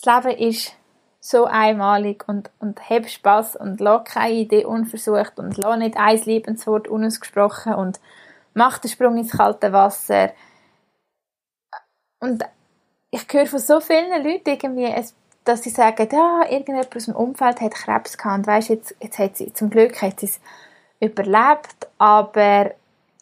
das 0.00 0.24
Leben 0.24 0.38
ist 0.38 0.72
so 1.20 1.44
einmalig 1.44 2.24
und, 2.28 2.50
und 2.60 2.88
hab 2.88 3.08
Spass 3.08 3.56
und 3.56 3.80
lass 3.80 4.04
keine 4.04 4.34
Idee 4.34 4.64
unversucht 4.64 5.38
und 5.38 5.56
lass 5.56 5.78
nicht 5.78 5.96
ein 5.96 6.20
Lebenswort 6.22 6.88
unausgesprochen 6.88 7.74
und 7.74 8.00
mach 8.54 8.78
den 8.78 8.90
Sprung 8.90 9.16
ins 9.16 9.36
kalte 9.36 9.72
Wasser. 9.72 10.30
Und 12.20 12.44
ich 13.10 13.26
höre 13.30 13.46
von 13.46 13.58
so 13.58 13.80
vielen 13.80 14.22
Leuten 14.22 14.48
irgendwie, 14.48 14.94
dass 15.44 15.62
sie 15.62 15.70
sagen, 15.70 16.08
ja, 16.12 16.42
irgendjemand 16.48 16.94
aus 16.94 17.06
dem 17.06 17.16
Umfeld 17.16 17.60
hat 17.60 17.74
Krebs 17.74 18.16
gehabt 18.16 18.38
und 18.38 18.46
weißt, 18.46 18.68
jetzt, 18.68 18.94
jetzt 19.00 19.18
hat 19.18 19.36
sie, 19.36 19.52
zum 19.52 19.70
Glück 19.70 20.00
hat 20.02 20.20
sie 20.20 20.26
es 20.26 20.40
überlebt, 21.00 21.88
aber 21.98 22.72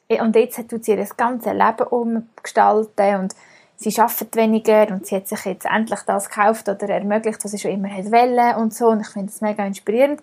und 0.08 0.36
jetzt 0.36 0.68
tut 0.68 0.84
sie 0.84 0.92
ihr 0.92 1.04
ganzes 1.16 1.52
Leben 1.52 1.86
umgestalten 1.88 3.16
und 3.16 3.34
sie 3.76 3.98
arbeitet 4.00 4.36
weniger 4.36 4.88
und 4.88 5.06
sie 5.06 5.16
hat 5.16 5.28
sich 5.28 5.44
jetzt 5.44 5.66
endlich 5.66 6.00
das 6.00 6.28
gekauft 6.28 6.68
oder 6.68 6.88
ermöglicht, 6.88 7.44
was 7.44 7.50
sie 7.50 7.58
schon 7.58 7.72
immer 7.72 7.90
hat 7.90 8.10
wollen 8.10 8.56
und 8.56 8.74
so. 8.74 8.88
Und 8.88 9.00
ich 9.00 9.08
finde 9.08 9.30
es 9.30 9.40
mega 9.40 9.64
inspirierend. 9.64 10.20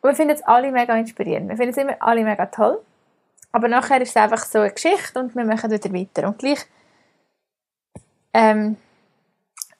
Und 0.00 0.10
wir 0.10 0.16
finden 0.16 0.34
es 0.34 0.42
alle 0.42 0.72
mega 0.72 0.94
inspirierend. 0.96 1.48
Wir 1.48 1.56
finden 1.56 1.70
es 1.70 1.76
immer 1.76 1.96
alle 2.00 2.24
mega 2.24 2.46
toll. 2.46 2.80
Aber 3.52 3.68
nachher 3.68 4.00
ist 4.00 4.10
es 4.10 4.16
einfach 4.16 4.44
so 4.44 4.58
eine 4.58 4.72
Geschichte 4.72 5.18
und 5.18 5.34
wir 5.34 5.44
machen 5.44 5.70
wieder 5.70 5.92
weiter. 5.92 6.26
Und 6.26 6.38
gleich 6.38 6.66
ähm, 8.34 8.76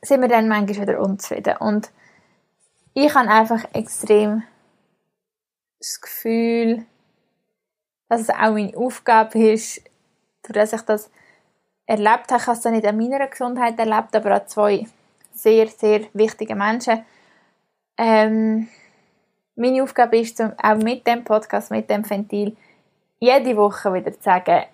sind 0.01 0.21
wir 0.21 0.29
dann 0.29 0.49
manchmal 0.49 0.89
wieder 0.89 1.01
unzufrieden. 1.01 1.57
Und 1.59 1.91
ich 2.95 3.15
habe 3.15 3.29
einfach 3.29 3.65
extrem 3.75 4.43
das 5.79 6.01
Gefühl, 6.01 6.87
dass 8.09 8.23
es 8.23 8.31
auch 8.31 8.53
meine 8.53 8.77
Aufgabe 8.77 9.39
ist, 9.53 9.83
dass 10.43 10.73
ich 10.73 10.81
das 10.83 11.11
erlebt 11.87 12.31
habe. 12.31 12.41
Ich 12.41 12.47
habe 12.47 12.59
es 12.59 12.65
nicht 12.65 12.87
an 12.87 12.99
meiner 12.99 13.27
Gesundheit 13.27 13.79
erlebt, 13.79 14.15
aber 14.15 14.33
an 14.33 14.49
zwei 14.49 14.87
sehr, 15.33 15.69
sehr 15.69 16.03
wichtigen 16.13 16.59
Menschen. 16.59 17.05
Ähm, 17.97 18.69
meine 19.55 19.83
Aufgabe 19.83 20.19
ist, 20.19 20.41
auch 20.41 20.77
mit 20.77 21.07
dem 21.07 21.25
Podcast, 21.25 21.71
mit 21.71 21.89
dem 21.89 22.09
Ventil, 22.09 22.57
jede 23.19 23.57
Woche 23.57 23.93
wieder 23.95 24.13
zu 24.13 24.23
sagen, 24.23 24.65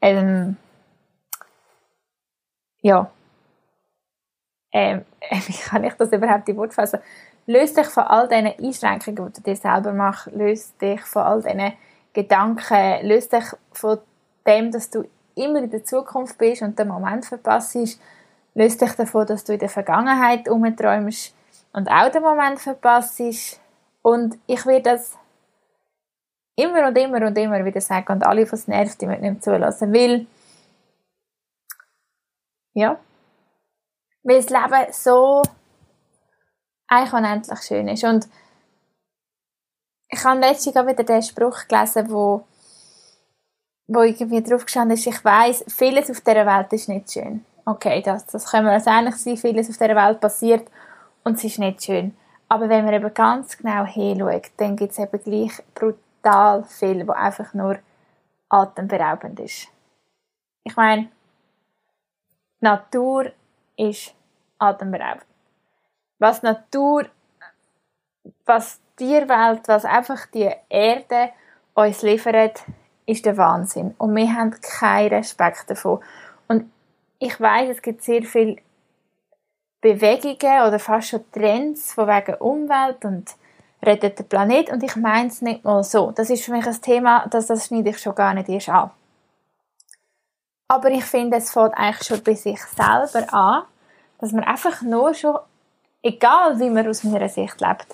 ähm, 0.00 0.56
ja, 2.80 3.10
ähm, 4.72 5.04
wie 5.30 5.52
kann 5.52 5.84
ich 5.84 5.94
das 5.94 6.12
überhaupt 6.12 6.48
in 6.48 6.56
Wort 6.56 6.74
fassen? 6.74 7.00
Löst 7.46 7.76
dich 7.76 7.86
von 7.86 8.04
all 8.04 8.28
diesen 8.28 8.46
Einschränkungen, 8.66 9.32
die 9.32 9.40
du 9.40 9.42
dir 9.42 9.56
selber 9.56 9.92
machst, 9.92 10.26
löst 10.32 10.80
dich 10.80 11.00
von 11.02 11.22
all 11.22 11.42
diesen 11.42 11.72
Gedanken, 12.12 13.06
löst 13.06 13.32
dich 13.32 13.44
von 13.72 13.98
dem, 14.50 14.70
dass 14.70 14.90
du 14.90 15.04
immer 15.34 15.62
in 15.62 15.70
der 15.70 15.84
Zukunft 15.84 16.38
bist 16.38 16.62
und 16.62 16.78
den 16.78 16.88
Moment 16.88 17.24
verpasst, 17.24 17.76
löst 18.54 18.80
dich 18.80 18.92
davon, 18.92 19.26
dass 19.26 19.44
du 19.44 19.52
in 19.52 19.58
der 19.58 19.68
Vergangenheit 19.68 20.48
umträumst 20.48 21.34
und 21.72 21.88
auch 21.88 22.10
den 22.10 22.22
Moment 22.22 22.60
verpasst. 22.60 23.60
Und 24.02 24.38
ich 24.46 24.66
werde 24.66 24.90
das 24.90 25.16
immer 26.56 26.88
und 26.88 26.98
immer 26.98 27.26
und 27.26 27.38
immer 27.38 27.64
wieder 27.64 27.80
sagen 27.80 28.12
und 28.12 28.24
alle, 28.24 28.50
was 28.50 28.68
nervt, 28.68 29.00
die 29.00 29.06
mit 29.06 29.22
nicht 29.22 29.42
zulassen, 29.42 29.92
weil 29.92 30.26
ja, 32.72 32.98
weil 34.22 34.42
das 34.42 34.50
Leben 34.50 34.92
so 34.92 35.42
eigentlich 36.86 37.12
unendlich 37.12 37.60
schön 37.62 37.88
ist 37.88 38.04
und 38.04 38.28
ich 40.12 40.24
habe 40.24 40.40
letztens 40.40 40.74
wieder 40.74 41.04
den 41.04 41.22
Spruch 41.22 41.68
gelesen, 41.68 42.10
wo 42.10 42.44
wo 43.92 44.02
irgendwie 44.02 44.40
drauf 44.40 44.64
gestanden 44.64 44.96
ist, 44.96 45.06
ich 45.06 45.24
weiß, 45.24 45.64
vieles 45.66 46.10
auf 46.10 46.20
dieser 46.20 46.46
Welt 46.46 46.72
ist 46.72 46.88
nicht 46.88 47.12
schön. 47.12 47.44
Okay, 47.66 48.00
das, 48.02 48.24
das 48.26 48.48
können 48.48 48.66
wir 48.66 48.74
uns 48.74 48.86
einig 48.86 49.16
sein, 49.16 49.36
vieles 49.36 49.68
auf 49.68 49.76
dieser 49.76 49.96
Welt 49.96 50.20
passiert 50.20 50.70
und 51.24 51.36
es 51.36 51.44
ist 51.44 51.58
nicht 51.58 51.82
schön. 51.82 52.16
Aber 52.48 52.68
wenn 52.68 52.84
man 52.84 52.94
eben 52.94 53.12
ganz 53.12 53.58
genau 53.58 53.84
hinschaut, 53.84 54.52
dann 54.58 54.76
gibt 54.76 54.92
es 54.92 54.98
eben 55.00 55.20
gleich 55.20 55.52
brutal 55.74 56.62
viel, 56.64 57.06
wo 57.06 57.12
einfach 57.12 57.52
nur 57.52 57.80
atemberaubend 58.48 59.40
ist. 59.40 59.66
Ich 60.62 60.76
meine, 60.76 61.08
Natur 62.60 63.32
ist 63.76 64.14
atemberaubend. 64.58 65.26
Was 66.20 66.44
Natur, 66.44 67.06
was 68.44 68.80
die 69.00 69.06
Tierwelt, 69.06 69.66
was 69.66 69.84
einfach 69.84 70.26
die 70.26 70.50
Erde 70.68 71.30
uns 71.74 72.02
liefert, 72.02 72.62
ist 73.06 73.26
der 73.26 73.36
Wahnsinn. 73.36 73.94
Und 73.98 74.14
wir 74.14 74.34
haben 74.34 74.54
keinen 74.60 75.14
Respekt 75.14 75.68
davon. 75.68 76.00
Und 76.48 76.70
ich 77.18 77.40
weiß, 77.40 77.68
es 77.70 77.82
gibt 77.82 78.02
sehr 78.02 78.22
viele 78.22 78.56
Bewegungen 79.80 80.66
oder 80.66 80.78
fast 80.78 81.08
schon 81.08 81.30
Trends 81.32 81.92
von 81.92 82.06
wegen 82.08 82.34
Umwelt 82.36 83.04
und 83.04 83.34
rettet 83.82 84.18
den 84.18 84.28
Planet. 84.28 84.70
Und 84.70 84.82
ich 84.82 84.96
meine 84.96 85.28
es 85.28 85.42
nicht 85.42 85.64
mal 85.64 85.82
so. 85.82 86.12
Das 86.12 86.30
ist 86.30 86.44
für 86.44 86.52
mich 86.52 86.66
ein 86.66 86.80
Thema, 86.80 87.26
das, 87.30 87.46
das 87.46 87.66
schneide 87.66 87.90
ich 87.90 87.98
schon 87.98 88.14
gar 88.14 88.34
nicht 88.34 88.48
erst 88.48 88.68
an. 88.68 88.90
Aber 90.68 90.90
ich 90.90 91.04
finde, 91.04 91.38
es 91.38 91.50
fängt 91.50 91.74
eigentlich 91.74 92.06
schon 92.06 92.22
bei 92.22 92.34
sich 92.34 92.62
selber 92.62 93.32
an, 93.34 93.62
dass 94.18 94.32
man 94.32 94.44
einfach 94.44 94.82
nur 94.82 95.14
schon, 95.14 95.38
egal 96.02 96.60
wie 96.60 96.70
man 96.70 96.86
aus 96.86 97.02
meiner 97.02 97.28
Sicht 97.28 97.60
lebt, 97.60 97.86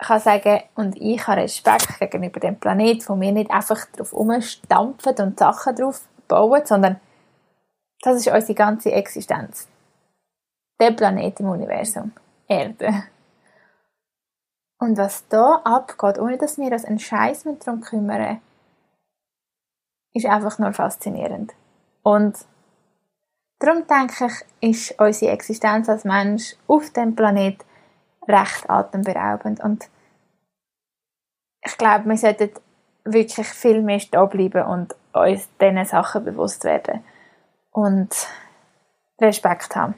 kann 0.00 0.20
sagen, 0.20 0.62
und 0.74 0.96
ich 0.96 1.26
habe 1.26 1.42
Respekt 1.42 1.98
gegenüber 1.98 2.40
dem 2.40 2.58
Planet, 2.58 3.08
wo 3.08 3.20
wir 3.20 3.32
nicht 3.32 3.50
einfach 3.50 3.84
drauf 3.86 4.12
umstampfen 4.12 5.14
und 5.18 5.38
Sachen 5.38 5.76
drauf 5.76 6.02
bauen, 6.26 6.62
sondern 6.64 7.00
das 8.02 8.16
ist 8.16 8.28
unsere 8.28 8.54
ganze 8.54 8.92
Existenz. 8.92 9.68
Der 10.80 10.92
Planet 10.92 11.38
im 11.40 11.50
Universum. 11.50 12.12
Erde. 12.48 13.04
Und 14.78 14.96
was 14.96 15.28
da 15.28 15.60
abgeht, 15.64 16.18
ohne 16.18 16.38
dass 16.38 16.56
wir 16.56 16.72
uns 16.72 16.86
einen 16.86 16.98
Scheiß 16.98 17.44
mit 17.44 17.66
darum 17.66 17.82
kümmern, 17.82 18.40
ist 20.14 20.26
einfach 20.26 20.58
nur 20.58 20.72
faszinierend. 20.72 21.52
Und 22.02 22.38
darum 23.58 23.86
denke 23.86 24.30
ich, 24.60 24.70
ist 24.70 24.98
unsere 24.98 25.32
Existenz 25.32 25.88
als 25.88 26.04
Mensch 26.04 26.56
auf 26.66 26.90
dem 26.90 27.14
Planet 27.14 27.64
recht 28.26 28.68
atemberaubend. 28.68 29.62
Und 29.62 29.88
ich 31.64 31.76
glaube, 31.76 32.08
wir 32.08 32.16
sollten 32.16 32.50
wirklich 33.04 33.48
viel 33.48 33.82
mehr 33.82 34.00
stehen 34.00 34.28
bleiben 34.28 34.66
und 34.66 34.94
uns 35.12 35.48
diesen 35.60 35.84
Sachen 35.84 36.24
bewusst 36.24 36.64
werden. 36.64 37.04
Und 37.72 38.10
Respekt 39.20 39.76
haben. 39.76 39.94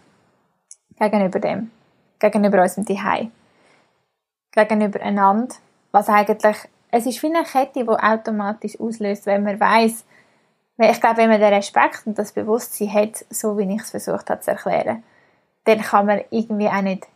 Gegenüber 0.98 1.38
dem. 1.38 1.70
Gegenüber 2.18 2.62
unserem 2.62 2.86
Zuhause. 2.86 3.30
Gegenüber 4.52 5.00
einander. 5.00 5.54
Was 5.90 6.08
eigentlich, 6.08 6.56
es 6.90 7.06
ist 7.06 7.22
wie 7.22 7.34
eine 7.34 7.44
Kette, 7.44 7.84
die 7.84 7.88
automatisch 7.88 8.78
auslöst, 8.78 9.26
wenn 9.26 9.42
man 9.42 9.58
weiß, 9.58 10.04
ich 10.78 11.00
glaube, 11.00 11.18
wenn 11.18 11.30
man 11.30 11.40
den 11.40 11.54
Respekt 11.54 12.06
und 12.06 12.18
das 12.18 12.32
Bewusstsein 12.32 12.92
hat, 12.92 13.24
so 13.30 13.56
wie 13.58 13.72
ich 13.72 13.82
es 13.82 13.90
versucht 13.90 14.30
habe 14.30 14.40
zu 14.40 14.50
erklären, 14.50 15.02
dann 15.64 15.80
kann 15.80 16.06
man 16.06 16.22
irgendwie 16.30 16.68
auch 16.68 16.82
nicht 16.82 17.06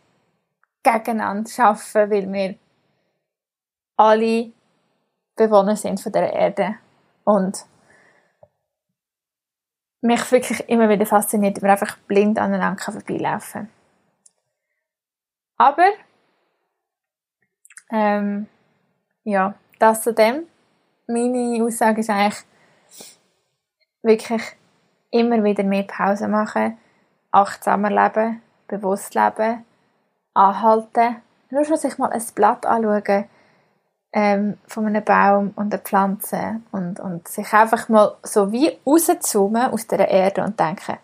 gegeneinander 0.87 1.49
arbeiten, 1.57 2.11
weil 2.11 2.33
wir 2.33 2.55
alle 3.97 4.51
Bewohner 5.35 5.75
sind 5.75 5.99
von 5.99 6.11
der 6.11 6.33
Erde. 6.33 6.75
Und 7.23 7.65
mich 10.01 10.31
wirklich 10.31 10.69
immer 10.69 10.87
wieder 10.87 11.05
fasziniert, 11.05 11.57
wenn 11.57 11.69
man 11.69 11.77
einfach 11.77 11.97
blind 12.07 12.39
aneinander 12.39 12.81
vorbeilaufen 12.81 13.61
kann. 13.61 13.69
Aber, 15.57 15.87
ähm, 17.91 18.47
ja, 19.23 19.55
das 19.79 20.03
zu 20.03 20.13
dem. 20.13 20.43
Meine 21.07 21.63
Aussage 21.63 22.01
ist 22.01 22.09
eigentlich 22.09 22.43
wirklich 24.03 24.43
immer 25.09 25.43
wieder 25.43 25.63
mehr 25.63 25.83
Pause 25.83 26.27
machen, 26.27 26.77
achtsamer 27.31 27.89
leben, 27.89 28.41
bewusst 28.67 29.15
leben, 29.15 29.65
anhalten, 30.37 31.17
nur 31.49 31.65
schon 31.65 31.77
sich 31.77 31.97
mal 31.97 32.11
ein 32.11 32.23
Blatt 32.35 32.65
anschauen 32.65 33.25
ähm, 34.13 34.57
von 34.67 34.85
einem 34.85 35.03
Baum 35.03 35.53
und 35.55 35.73
einer 35.73 35.81
Pflanze 35.81 36.61
und, 36.71 36.99
und 36.99 37.27
sich 37.27 37.51
einfach 37.53 37.89
mal 37.89 38.15
so 38.23 38.51
wie 38.51 38.77
rauszoomen 38.85 39.71
aus 39.71 39.87
der 39.87 40.07
Erde 40.07 40.43
und 40.43 40.59
denken, 40.59 40.97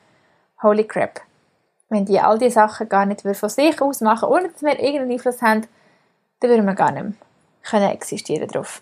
holy 0.61 0.85
crap, 0.85 1.21
wenn 1.89 2.05
die 2.05 2.19
all 2.19 2.37
diese 2.37 2.55
Sachen 2.55 2.89
gar 2.89 3.05
nicht 3.05 3.21
von 3.21 3.49
sich 3.49 3.81
aus 3.81 4.01
machen, 4.01 4.29
ohne 4.29 4.49
dass 4.49 4.61
wir 4.61 4.79
irgendeinen 4.79 5.11
Einfluss 5.11 5.41
haben, 5.41 5.67
dann 6.39 6.49
würden 6.49 6.65
wir 6.65 6.75
gar 6.75 6.91
nicht 6.91 7.03
mehr 7.03 7.13
können 7.63 7.91
existieren 7.91 8.47
drauf. 8.47 8.81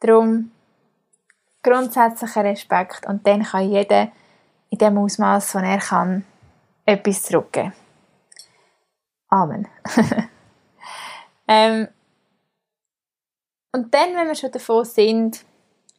Darum 0.00 0.52
grundsätzlicher 1.62 2.44
Respekt 2.44 3.06
und 3.06 3.26
dann 3.26 3.42
kann 3.42 3.68
jeder 3.68 4.08
in 4.70 4.78
dem 4.78 4.98
Ausmaß, 4.98 5.54
wo 5.54 5.58
er 5.58 5.78
kann, 5.78 6.24
etwas 6.84 7.24
zurückgeben. 7.24 7.72
Amen. 9.28 9.66
ähm, 11.48 11.88
und 13.72 13.92
dann, 13.92 14.14
wenn 14.14 14.28
wir 14.28 14.34
schon 14.34 14.52
davon 14.52 14.84
sind, 14.84 15.44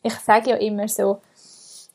ich 0.01 0.13
sage 0.15 0.51
ja 0.51 0.55
immer 0.57 0.88
so, 0.88 1.22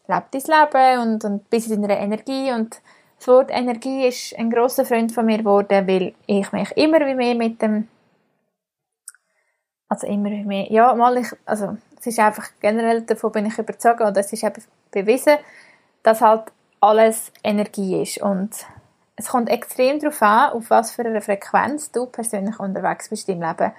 lebe 0.07 0.25
dein 0.31 0.43
Leben 0.43 1.01
und, 1.01 1.25
und 1.25 1.51
bist 1.51 1.71
in 1.71 1.83
deiner 1.83 1.99
Energie 1.99 2.53
und 2.53 2.81
das 3.19 3.29
Wort 3.29 3.51
Energie 3.51 4.07
ist 4.07 4.37
ein 4.37 4.51
großer 4.51 4.85
Freund 4.85 5.13
von 5.13 5.27
mir 5.27 5.39
geworden, 5.39 5.87
weil 5.87 6.15
ich 6.27 6.51
mich 6.53 6.71
immer 6.77 7.01
wie 7.07 7.15
mehr 7.15 7.35
mit 7.35 7.63
dem 7.63 7.89
also 9.93 10.07
immer 10.07 10.31
wie 10.31 10.45
mehr, 10.45 10.73
ja, 10.73 10.95
mal 10.95 11.19
ich, 11.19 11.29
also 11.45 11.77
es 12.01 12.07
ist 12.07 12.19
einfach 12.19 12.49
generell, 12.61 13.03
davon 13.03 13.31
bin 13.31 13.47
ich 13.47 13.59
überzeugt 13.59 14.01
und 14.01 14.17
es 14.17 14.33
ist 14.33 14.43
eben 14.43 14.63
bewiesen, 14.91 15.37
dass 16.03 16.23
halt 16.23 16.51
alles 16.81 17.31
Energie 17.45 18.01
ist 18.03 18.19
und 18.23 18.51
es 19.17 19.29
kommt 19.29 19.51
extrem 19.51 19.99
darauf 19.99 20.23
an, 20.23 20.53
auf 20.53 20.71
was 20.71 20.93
für 20.93 21.05
eine 21.05 21.21
Frequenz 21.21 21.91
du 21.93 22.07
persönlich 22.07 22.59
unterwegs 22.59 23.09
bist 23.09 23.29
im 23.29 23.43
Leben. 23.43 23.73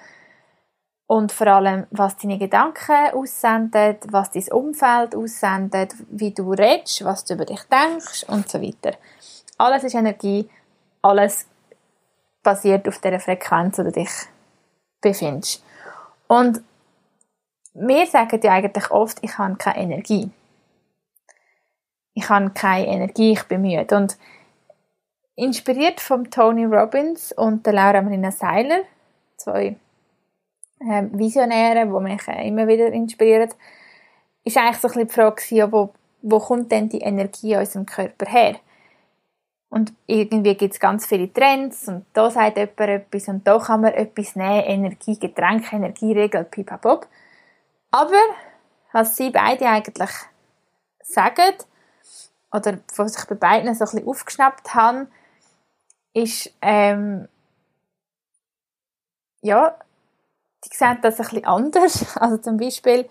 Und 1.06 1.32
vor 1.32 1.48
allem, 1.48 1.86
was 1.90 2.16
deine 2.16 2.38
Gedanken 2.38 3.12
aussenden, 3.12 3.98
was 4.06 4.30
dein 4.30 4.48
Umfeld 4.52 5.14
aussendet, 5.14 5.94
wie 6.08 6.30
du 6.32 6.52
redest, 6.52 7.04
was 7.04 7.24
du 7.24 7.34
über 7.34 7.44
dich 7.44 7.60
denkst 7.64 8.24
und 8.28 8.48
so 8.48 8.62
weiter. 8.62 8.96
Alles 9.58 9.84
ist 9.84 9.94
Energie, 9.94 10.48
alles 11.02 11.46
basiert 12.42 12.88
auf 12.88 12.98
der 12.98 13.20
Frequenz, 13.20 13.78
wo 13.78 13.82
du 13.82 13.92
dich 13.92 14.10
befindest. 15.00 15.62
Und 16.26 16.62
wir 17.74 18.06
sagen 18.06 18.40
ja 18.42 18.52
eigentlich 18.52 18.90
oft, 18.90 19.18
ich 19.22 19.36
habe 19.36 19.56
keine 19.56 19.82
Energie. 19.82 20.30
Ich 22.14 22.28
habe 22.28 22.50
keine 22.50 22.86
Energie, 22.86 23.32
ich 23.32 23.42
bin 23.44 23.62
müde. 23.62 23.96
Und 23.96 24.16
inspiriert 25.36 26.00
von 26.00 26.30
Tony 26.30 26.64
Robbins 26.64 27.32
und 27.32 27.66
der 27.66 27.72
Laura 27.72 28.02
Marina 28.02 28.30
Seiler, 28.30 28.82
zwei 29.36 29.76
äh, 30.80 31.02
Visionäre, 31.12 31.86
die 31.86 32.02
mich 32.02 32.28
äh, 32.28 32.46
immer 32.46 32.66
wieder 32.68 32.92
inspirieren, 32.92 33.50
ist 34.44 34.56
eigentlich 34.56 34.78
so 34.78 34.88
ein 34.88 35.06
die 35.06 35.12
Frage, 35.12 35.42
wo, 35.72 35.92
wo 36.22 36.38
kommt 36.38 36.70
denn 36.70 36.88
die 36.88 37.00
Energie 37.00 37.52
in 37.52 37.60
unserem 37.60 37.86
Körper 37.86 38.26
her? 38.26 38.56
Und 39.70 39.92
irgendwie 40.06 40.54
gibt 40.54 40.74
es 40.74 40.78
ganz 40.78 41.04
viele 41.04 41.32
Trends 41.32 41.88
und 41.88 42.06
da 42.12 42.30
sagt 42.30 42.58
jemand 42.58 42.78
etwas 42.80 43.26
und 43.26 43.44
da 43.44 43.58
kann 43.58 43.80
man 43.80 43.92
etwas 43.92 44.36
nehmen, 44.36 44.62
Energie, 44.62 45.18
Getränke, 45.18 45.74
Energieregel, 45.74 46.44
pipapoп. 46.44 47.08
Aber 47.90 48.22
was 48.92 49.16
sie 49.16 49.30
beide 49.30 49.68
eigentlich 49.68 50.10
sagen, 51.02 51.54
oder 52.52 52.78
was 52.94 53.18
ich 53.18 53.24
bei 53.24 53.34
beiden 53.34 53.74
so 53.74 53.84
ein 53.84 53.90
bisschen 53.90 54.06
aufgeschnappt 54.06 54.74
habe, 54.74 55.08
ist, 56.14 56.50
ähm, 56.62 57.28
ja, 59.42 59.76
die 60.64 60.74
sehen 60.74 60.98
das 61.02 61.20
ein 61.20 61.26
bisschen 61.26 61.44
anders. 61.44 62.16
Also 62.20 62.38
zum 62.38 62.56
Beispiel 62.56 63.08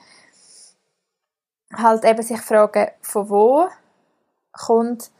halt 1.71 2.05
eben 2.05 2.23
sich 2.23 2.41
fragen, 2.41 2.91
von 3.01 3.29
wo 3.29 3.69
kommt 4.51 5.11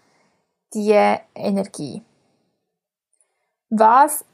die 0.74 0.92
Energie? 1.36 2.04
Was 3.70 4.26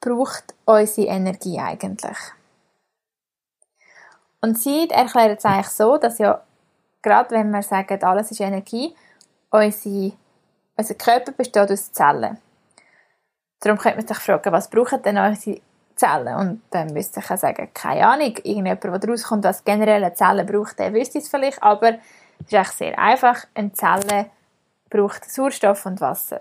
braucht 0.00 0.54
unsere 0.64 1.08
Energie 1.08 1.58
eigentlich? 1.58 2.18
Und 4.40 4.58
sie 4.58 4.88
erklären 4.90 5.36
es 5.36 5.44
eigentlich 5.44 5.68
so, 5.68 5.96
dass 5.96 6.18
ja, 6.18 6.42
gerade 7.02 7.30
wenn 7.30 7.50
wir 7.50 7.62
sagen, 7.62 8.02
alles 8.02 8.30
ist 8.30 8.40
Energie, 8.40 8.94
unsere, 9.50 10.12
unser 10.76 10.94
Körper 10.94 11.32
besteht 11.32 11.70
aus 11.70 11.92
Zellen. 11.92 12.38
Darum 13.60 13.78
könnte 13.78 13.98
man 13.98 14.06
sich 14.06 14.18
fragen, 14.18 14.52
was 14.52 14.68
brauchen 14.70 15.02
denn 15.02 15.18
unsere 15.18 15.60
Zellen? 15.94 16.36
Und 16.36 16.62
dann 16.70 16.92
müsste 16.92 17.20
ich 17.20 17.30
auch 17.30 17.36
sagen, 17.36 17.70
keine 17.72 18.06
Ahnung, 18.06 18.36
irgendjemand, 18.36 18.84
der 18.84 18.98
daraus 18.98 19.24
kommt, 19.24 19.44
was 19.44 19.64
generelle 19.64 20.12
Zellen 20.14 20.46
braucht, 20.46 20.78
der 20.78 20.92
wüsste 20.92 21.18
es 21.18 21.28
vielleicht, 21.28 21.62
aber 21.62 21.98
es 22.46 22.52
ist 22.52 22.78
sehr 22.78 22.98
einfach. 22.98 23.46
Eine 23.54 23.72
Zelle 23.72 24.30
braucht 24.90 25.24
Sauerstoff 25.30 25.86
und 25.86 26.00
Wasser. 26.00 26.40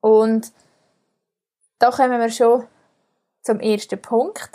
Und 0.00 0.52
da 1.78 1.90
kommen 1.90 2.20
wir 2.20 2.30
schon 2.30 2.66
zum 3.42 3.60
ersten 3.60 4.00
Punkt. 4.00 4.50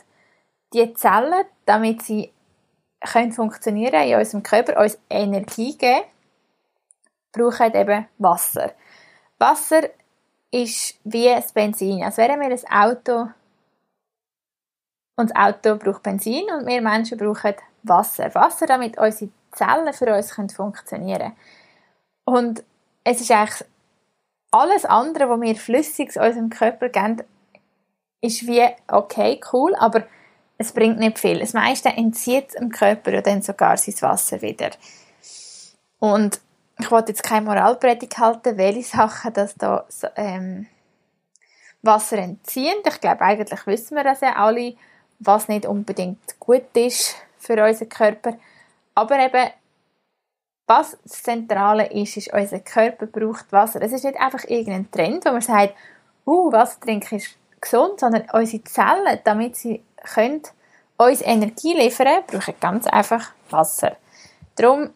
Die 0.73 0.93
Zellen, 0.93 1.45
damit 1.65 2.03
sie 2.03 2.31
können 3.01 3.31
funktionieren 3.31 4.07
in 4.07 4.17
unserem 4.17 4.43
Körper, 4.43 4.81
uns 4.81 4.97
Energie 5.09 5.77
geben, 5.77 6.05
brauchen 7.31 7.73
eben 7.73 8.07
Wasser. 8.17 8.71
Wasser 9.39 9.89
ist 10.53 10.99
wie 11.03 11.25
das 11.25 11.51
Benzin. 11.51 12.03
Als 12.03 12.17
wären 12.17 12.39
wir 12.39 12.47
ein 12.47 12.71
Auto 12.71 13.29
und 15.15 15.31
das 15.31 15.35
Auto 15.35 15.75
braucht 15.77 16.03
Benzin 16.03 16.45
und 16.51 16.67
wir 16.67 16.81
Menschen 16.81 17.17
brauchen 17.17 17.55
Wasser. 17.81 18.33
Wasser, 18.35 18.67
damit 18.67 18.97
unsere 18.97 19.31
Zellen 19.51 19.93
für 19.93 20.13
uns 20.15 20.31
funktionieren 20.53 21.19
können. 21.19 21.35
Und 22.25 22.63
es 23.03 23.19
ist 23.19 23.31
eigentlich 23.31 23.65
alles 24.51 24.85
andere, 24.85 25.27
was 25.27 25.41
wir 25.41 25.55
flüssig 25.55 26.15
unserem 26.15 26.49
Körper 26.49 26.89
geben, 26.89 27.23
ist 28.21 28.45
wie 28.45 28.65
okay, 28.87 29.41
cool, 29.51 29.75
aber 29.75 30.03
es 30.57 30.71
bringt 30.71 30.99
nicht 30.99 31.17
viel. 31.17 31.39
Das 31.39 31.53
meiste 31.53 31.89
entzieht 31.89 32.53
dem 32.53 32.69
Körper 32.69 33.11
ja 33.11 33.21
dann 33.21 33.41
sogar 33.41 33.75
sein 33.75 33.95
Wasser 34.01 34.41
wieder. 34.41 34.69
Und 35.97 36.39
ich 36.79 36.91
wollte 36.91 37.11
jetzt 37.11 37.23
keine 37.23 37.45
Moralpredigt 37.45 38.17
halten, 38.17 38.57
welche 38.57 38.83
Sachen 38.83 39.33
das 39.33 39.55
da 39.55 39.85
ähm, 40.15 40.67
Wasser 41.81 42.17
entziehen. 42.17 42.75
Ich 42.87 43.01
glaube, 43.01 43.21
eigentlich 43.21 43.67
wissen 43.67 43.95
wir 43.95 44.03
das 44.03 44.21
ja 44.21 44.35
alle, 44.35 44.75
was 45.19 45.47
nicht 45.47 45.65
unbedingt 45.65 46.39
gut 46.39 46.75
ist 46.75 47.15
für 47.37 47.63
unseren 47.63 47.89
Körper. 47.89 48.37
Aber 48.95 49.19
eben, 49.19 49.51
was 50.65 50.97
das 51.03 51.23
Zentrale 51.23 51.91
ist, 51.91 52.17
ist, 52.17 52.33
unser 52.33 52.59
Körper 52.59 53.05
braucht 53.05 53.51
Wasser. 53.51 53.81
Es 53.81 53.91
ist 53.91 54.05
nicht 54.05 54.19
einfach 54.19 54.43
irgendein 54.45 54.89
Trend, 54.89 55.25
wo 55.25 55.31
man 55.31 55.41
sagt, 55.41 55.75
uh, 56.25 56.51
Wasser 56.51 56.79
trinken 56.79 57.17
ist 57.17 57.35
gesund, 57.59 57.99
sondern 57.99 58.27
unsere 58.33 58.63
Zellen, 58.63 59.19
damit 59.23 59.55
sie 59.57 59.83
können 60.15 60.41
uns 60.97 61.21
Energie 61.21 61.73
liefern, 61.73 62.23
brauchen 62.27 62.55
ganz 62.59 62.87
einfach 62.87 63.31
Wasser. 63.49 63.97
Darum 64.55 64.91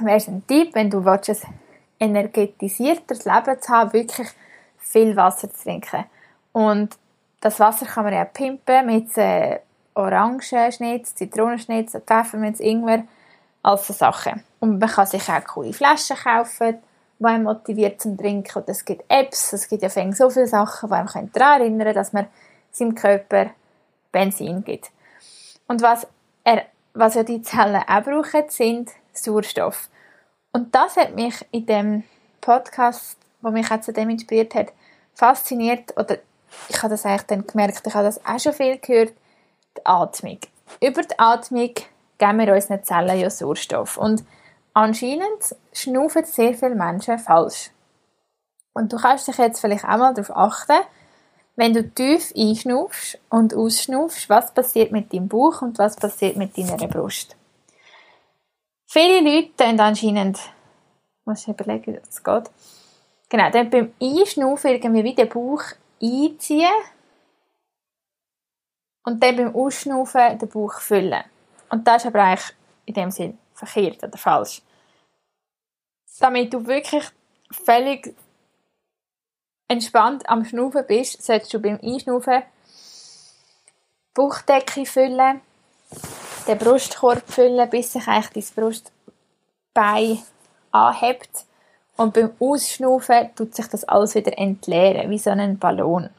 wäre 0.00 0.16
es 0.16 0.28
ein 0.28 0.46
Tipp, 0.46 0.74
wenn 0.74 0.90
du 0.90 1.04
willst, 1.04 1.30
ein 1.30 1.54
energetisiertes 1.98 3.24
Leben 3.24 3.60
zu 3.60 3.72
haben, 3.72 3.92
wirklich 3.92 4.28
viel 4.78 5.16
Wasser 5.16 5.52
zu 5.52 5.62
trinken. 5.62 6.04
Und 6.52 6.96
das 7.40 7.60
Wasser 7.60 7.86
kann 7.86 8.04
man 8.04 8.14
ja 8.14 8.24
pimpen 8.24 8.86
mit 8.86 9.16
äh, 9.16 9.60
Orangenschnitz, 9.94 11.14
Zitronenschnitz, 11.14 11.96
Pfefferminz, 12.06 12.60
Ingwer, 12.60 13.04
all 13.62 13.78
so 13.78 13.92
Sachen. 13.92 14.42
Und 14.60 14.78
man 14.78 14.88
kann 14.88 15.06
sich 15.06 15.28
auch 15.28 15.44
coole 15.44 15.72
Flaschen 15.72 16.16
kaufen, 16.16 16.78
die 17.18 17.24
einen 17.24 17.44
motiviert 17.44 18.00
zum 18.00 18.16
Trinken. 18.16 18.58
Und 18.58 18.68
es 18.68 18.84
gibt 18.84 19.04
Apps, 19.08 19.52
es 19.52 19.68
gibt 19.68 19.82
ja 19.82 19.88
so 19.88 20.30
viele 20.30 20.46
Sachen, 20.46 20.88
die 20.88 20.94
einem 20.94 21.32
daran 21.32 21.60
erinnern 21.60 21.94
dass 21.94 22.12
man 22.12 22.26
seinem 22.70 22.94
Körper 22.94 23.50
Benzin 24.12 24.64
gibt. 24.64 24.90
Und 25.66 25.82
was, 25.82 26.06
er, 26.44 26.64
was 26.94 27.14
ja 27.14 27.22
die 27.22 27.42
Zellen 27.42 27.82
auch 27.86 28.02
brauchen, 28.02 28.44
sind 28.48 28.90
Sauerstoff. 29.16 29.88
Und 30.52 30.74
das 30.74 30.96
hat 30.96 31.14
mich 31.14 31.44
in 31.50 31.66
dem 31.66 32.02
Podcast, 32.40 33.18
wo 33.40 33.50
mich 33.50 33.70
auch 33.70 33.80
zu 33.80 33.92
dem 33.92 34.10
inspiriert 34.10 34.54
hat, 34.54 34.72
fasziniert, 35.14 35.96
oder 35.96 36.18
ich 36.68 36.78
habe 36.78 36.90
das 36.90 37.04
eigentlich 37.04 37.22
dann 37.22 37.46
gemerkt, 37.46 37.86
ich 37.86 37.94
habe 37.94 38.04
das 38.04 38.24
auch 38.24 38.38
schon 38.38 38.52
viel 38.52 38.78
gehört, 38.78 39.12
die 39.76 39.84
Atmung. 39.84 40.38
Über 40.80 41.02
die 41.02 41.18
Atmung 41.18 41.74
geben 42.18 42.38
wir 42.38 42.54
unseren 42.54 42.82
Zellen 42.84 43.18
ja 43.18 43.30
Sauerstoff. 43.30 43.96
Und 43.96 44.24
anscheinend 44.72 45.56
schnaufen 45.72 46.24
sehr 46.24 46.54
viele 46.54 46.74
Menschen 46.74 47.18
falsch. 47.18 47.70
Und 48.72 48.92
du 48.92 48.96
kannst 48.96 49.28
dich 49.28 49.38
jetzt 49.38 49.60
vielleicht 49.60 49.84
auch 49.84 49.96
mal 49.96 50.14
darauf 50.14 50.36
achten, 50.36 50.80
wenn 51.56 51.72
du 51.72 51.88
tief 51.88 52.32
einschnaufst 52.36 53.18
und 53.30 53.54
ausschnaufst, 53.54 54.28
was 54.28 54.52
passiert 54.52 54.92
mit 54.92 55.12
deinem 55.12 55.28
Bauch 55.28 55.62
und 55.62 55.78
was 55.78 55.96
passiert 55.96 56.36
mit 56.36 56.56
deiner 56.56 56.86
Brust. 56.86 57.34
Viele 58.86 59.20
Leute 59.20 59.56
tun 59.56 59.80
anscheinend, 59.80 60.38
muss 61.24 61.42
ich 61.42 61.48
überlegen, 61.48 61.94
wie 61.94 62.00
das 62.00 62.22
geht, 62.22 62.50
genau, 63.28 63.50
dann 63.50 63.68
beim 63.68 63.92
Einschnaufen 64.00 64.70
irgendwie 64.70 65.04
wie 65.04 65.14
den 65.14 65.28
Bauch 65.28 65.62
einziehen 66.00 66.70
und 69.04 69.22
dann 69.22 69.36
beim 69.36 69.54
Ausschnaufen 69.56 70.38
den 70.38 70.48
Bauch 70.48 70.80
füllen. 70.80 71.24
Und 71.68 71.86
das 71.86 72.04
ist 72.04 72.08
aber 72.08 72.22
eigentlich 72.22 72.54
in 72.84 72.94
dem 72.94 73.10
Sinn 73.10 73.38
verkehrt 73.54 74.02
oder 74.04 74.16
falsch. 74.16 74.62
Damit 76.20 76.54
du 76.54 76.64
wirklich 76.66 77.04
völlig 77.50 78.14
entspannt 79.68 80.28
am 80.28 80.44
Schnaufen 80.44 80.86
bist, 80.86 81.22
solltest 81.22 81.52
du 81.52 81.60
beim 81.60 81.80
Einschnaufen 81.82 82.42
Bauchdecke 84.14 84.86
füllen, 84.86 85.40
den 86.46 86.58
Brustkorb 86.58 87.22
füllen, 87.26 87.68
bis 87.70 87.92
sich 87.92 88.06
eigentlich 88.06 88.52
dein 88.54 88.64
Brustbein 88.64 90.22
anhebt. 90.72 91.44
Und 91.96 92.14
beim 92.14 92.32
Ausschnaufen 92.38 93.34
tut 93.34 93.54
sich 93.54 93.66
das 93.68 93.84
alles 93.84 94.14
wieder 94.14 94.36
entleeren, 94.38 95.10
wie 95.10 95.18
so 95.18 95.30
ein 95.30 95.58
Ballon. 95.58 96.10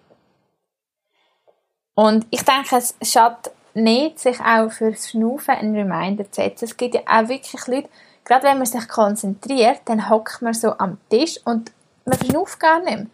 Und 1.94 2.26
ich 2.30 2.44
denke, 2.44 2.78
es 2.78 2.96
schadet 3.02 3.52
nicht, 3.74 4.20
sich 4.20 4.40
auch 4.40 4.72
fürs 4.72 5.10
Schnaufen 5.10 5.56
einen 5.56 5.76
Reminder 5.76 6.32
zu 6.32 6.42
setzen. 6.42 6.66
Es 6.66 6.78
gibt 6.78 6.96
ja 6.96 7.02
auch 7.06 7.28
wirklich 7.28 7.68
Leute, 7.68 7.90
gerade 8.24 8.44
wenn 8.44 8.58
man 8.58 8.66
sich 8.66 8.88
konzentriert, 8.88 9.82
dann 9.86 10.10
hockt 10.10 10.42
man 10.42 10.54
so 10.54 10.78
am 10.78 10.98
Tisch 11.10 11.40
und 11.46 11.72
man 12.06 12.20
schnauft 12.20 12.60
gar 12.60 12.80
nicht 12.80 12.98
mehr. 12.98 13.08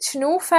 Schnaufen 0.00 0.58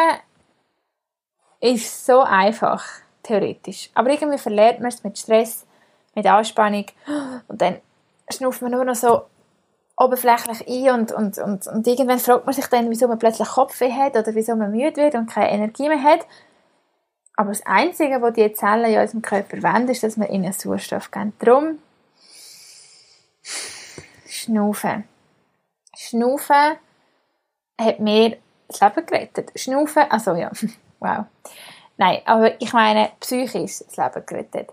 ist 1.62 2.06
so 2.06 2.22
einfach, 2.22 2.84
theoretisch. 3.24 3.90
Aber 3.94 4.10
irgendwie 4.10 4.38
verlernt 4.38 4.80
man 4.80 4.90
es 4.90 5.04
mit 5.04 5.18
Stress, 5.18 5.66
mit 6.16 6.26
Anspannung 6.26 6.86
und 7.48 7.62
dann 7.62 7.78
schnauft 8.30 8.62
man 8.62 8.72
nur 8.72 8.86
noch 8.86 8.96
so 8.96 9.24
oberflächlich 9.98 10.68
ein 10.68 11.00
und, 11.00 11.12
und, 11.12 11.38
und, 11.38 11.68
und 11.68 11.88
irgendwann 11.88 12.20
fragt 12.20 12.46
man 12.46 12.56
sich 12.56 12.66
dann, 12.68 12.90
wieso 12.90 13.08
man 13.08 13.20
plötzlich 13.20 13.48
Kopfweh 13.48 13.92
hat 13.92 14.16
oder 14.16 14.34
wieso 14.34 14.56
man 14.56 14.72
müde 14.72 14.98
wird 14.98 15.16
und 15.16 15.30
keine 15.30 15.52
Energie 15.52 15.88
mehr 15.88 16.02
hat. 16.02 16.26
Aber 17.36 17.50
das 17.50 17.66
Einzige, 17.66 18.22
was 18.22 18.34
die 18.34 18.52
Zellen 18.54 18.92
in 18.92 19.00
unserem 19.00 19.22
Körper 19.22 19.62
wollen, 19.64 19.88
ist, 19.90 20.04
dass 20.04 20.20
wir 20.20 20.30
ihnen 20.30 20.52
Sauerstoff 20.52 21.12
geben. 21.12 21.34
Darum 21.40 21.80
Schnaufen. 24.28 25.04
Schnaufen 25.96 26.78
hat 27.80 28.00
mir 28.00 28.38
das 28.68 28.80
Leben 28.80 29.06
gerettet. 29.06 29.52
Schnaufen, 29.56 30.04
also 30.10 30.34
ja, 30.36 30.52
wow. 31.00 31.26
Nein, 31.98 32.22
aber 32.26 32.60
ich 32.62 32.74
meine, 32.74 33.12
psychisch 33.20 33.80
das 33.80 33.98
Leben 33.98 34.26
gerettet. 34.26 34.70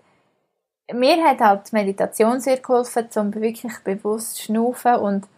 Mir 0.92 1.22
hat 1.22 1.40
halt 1.40 1.72
Meditation 1.72 2.40
sehr 2.40 2.58
geholfen, 2.58 3.08
um 3.16 3.34
wirklich 3.34 3.78
bewusst 3.84 4.36
zu 4.36 4.44
schnaufen 4.44 4.96
und 4.96 5.28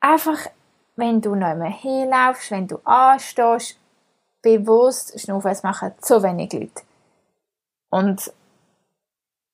einfach, 0.00 0.38
wenn 0.96 1.20
du 1.20 1.34
nicht 1.34 1.56
mehr 1.56 1.70
hinlaufst, 1.70 2.50
wenn 2.50 2.66
du 2.66 2.78
anstehst, 2.84 3.78
bewusst 4.40 5.20
schnaufen. 5.20 5.50
Es 5.50 5.62
machen 5.62 5.92
so 6.00 6.22
wenig 6.22 6.52
Leute. 6.52 6.82
Und 7.90 8.32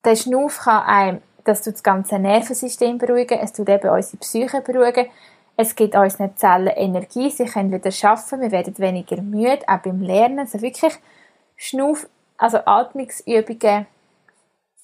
der 0.04 0.16
Schnuff 0.16 0.58
kann 0.60 0.84
einem, 0.84 1.22
das 1.44 1.62
tut 1.62 1.74
das 1.74 1.82
ganze 1.82 2.18
Nervensystem 2.18 2.98
beruhigen, 2.98 3.38
es 3.40 3.52
tut 3.52 3.68
eben 3.68 3.88
unsere 3.88 4.16
Psyche 4.18 4.60
beruhigen, 4.60 5.06
es 5.56 5.74
gibt 5.74 5.94
unseren 5.94 6.36
Zellen 6.36 6.68
Energie, 6.68 7.30
sie 7.30 7.44
können 7.44 7.72
wieder 7.72 7.90
schaffen, 7.90 8.40
wir 8.40 8.50
werden 8.50 8.76
weniger 8.78 9.20
müde, 9.20 9.60
auch 9.66 9.78
beim 9.78 10.00
Lernen. 10.00 10.40
Also 10.40 10.60
wirklich 10.62 10.94
Schnuff, 11.62 12.08
also 12.38 12.58
Atmungsübungen 12.64 13.86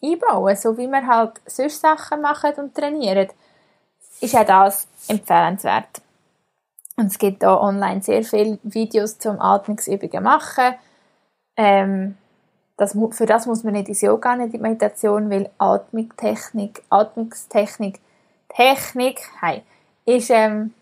einbauen, 0.01 0.57
so 0.57 0.79
wie 0.79 0.87
wir 0.87 1.07
halt 1.09 1.41
sonst 1.47 1.81
Sachen 1.81 2.23
machen 2.23 2.53
und 2.55 2.73
trainieren, 2.73 3.29
ist 4.21 4.37
auch 4.37 4.47
das 4.47 4.87
empfehlenswert. 5.09 6.03
Und 6.97 7.07
es 7.07 7.19
gibt 7.19 7.43
da 7.43 7.61
online 7.61 8.01
sehr 8.03 8.23
viele 8.23 8.61
Videos 8.63 9.19
zum 9.19 9.41
Atmungsübungen 9.41 10.23
machen. 10.23 10.75
Ähm, 11.57 12.17
das, 12.77 12.97
für 13.11 13.27
das 13.27 13.47
muss 13.47 13.65
man 13.65 13.73
nicht 13.73 13.89
ins 13.89 14.03
Yoga, 14.03 14.37
nicht 14.37 14.47
in 14.47 14.53
die 14.53 14.59
Meditation, 14.59 15.31
weil 15.31 15.51
Atmungstechnik, 15.59 16.85
Atmungstechnik, 16.91 17.99
Technik, 18.49 19.21
hey, 19.41 19.65
ist 20.05 20.31
ähm, 20.31 20.75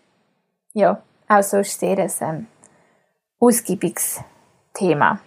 ja 0.73 1.01
auch 1.27 1.41
so 1.41 1.63
sehr 1.63 1.97
ein 1.97 2.11
ähm, 2.21 2.47
ausgiebiges 3.39 4.21
Thema. 4.75 5.21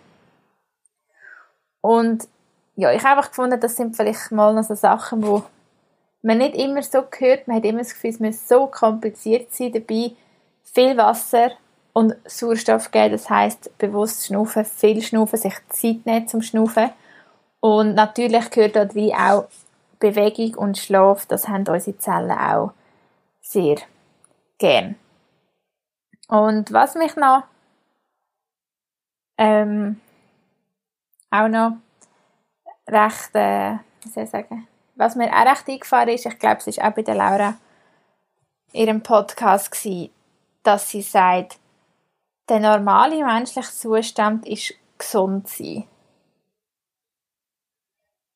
Und 1.80 2.28
ja, 2.76 2.92
ich 2.92 3.02
habe 3.02 3.16
einfach 3.16 3.30
gefunden, 3.30 3.60
das 3.60 3.76
sind 3.76 3.96
vielleicht 3.96 4.32
mal 4.32 4.54
noch 4.54 4.64
so 4.64 4.74
Sachen, 4.74 5.26
wo 5.26 5.44
man 6.22 6.38
nicht 6.38 6.54
immer 6.54 6.82
so 6.82 7.02
gehört, 7.10 7.48
man 7.48 7.56
hat 7.56 7.64
immer 7.64 7.78
das 7.78 7.94
Gefühl, 7.94 8.10
es 8.10 8.20
muss 8.20 8.48
so 8.48 8.66
kompliziert 8.66 9.52
sein 9.52 9.72
dabei, 9.72 10.12
viel 10.62 10.96
Wasser 10.96 11.52
und 11.92 12.14
Sauerstoff 12.24 12.90
geben, 12.90 13.12
das 13.12 13.28
heißt 13.28 13.78
bewusst 13.78 14.26
schnaufen, 14.26 14.64
viel 14.64 15.02
schnaufen, 15.02 15.38
sich 15.38 15.54
Zeit 15.68 16.06
nehmen 16.06 16.28
zum 16.28 16.42
Schnaufen. 16.42 16.90
Und 17.60 17.94
natürlich 17.94 18.50
gehört 18.50 18.76
dort 18.76 18.94
wie 18.94 19.14
auch 19.14 19.48
Bewegung 19.98 20.54
und 20.54 20.78
Schlaf, 20.78 21.26
das 21.26 21.48
haben 21.48 21.66
unsere 21.68 21.98
Zellen 21.98 22.30
auch 22.30 22.72
sehr 23.40 23.76
gern. 24.58 24.96
Und 26.28 26.72
was 26.72 26.94
mich 26.94 27.16
noch 27.16 27.42
ähm, 29.36 30.00
auch 31.30 31.48
noch 31.48 31.76
recht, 32.88 33.34
äh, 33.34 33.78
wie 34.02 34.08
soll 34.08 34.24
ich 34.24 34.30
sagen, 34.30 34.66
was 34.96 35.16
mir 35.16 35.32
auch 35.32 35.46
recht 35.46 35.68
eingefahren 35.68 36.08
ist, 36.08 36.26
ich 36.26 36.38
glaube, 36.38 36.60
es 36.66 36.76
war 36.76 36.88
auch 36.88 36.94
bei 36.94 37.02
der 37.02 37.14
Laura 37.14 37.54
in 38.72 38.86
ihrem 38.86 39.02
Podcast 39.02 39.70
gewesen, 39.70 40.10
dass 40.62 40.90
sie 40.90 41.02
sagt, 41.02 41.58
der 42.48 42.60
normale 42.60 43.24
menschliche 43.24 43.70
Zustand 43.70 44.46
ist 44.46 44.74
gesund 44.98 45.48
sein. 45.48 45.84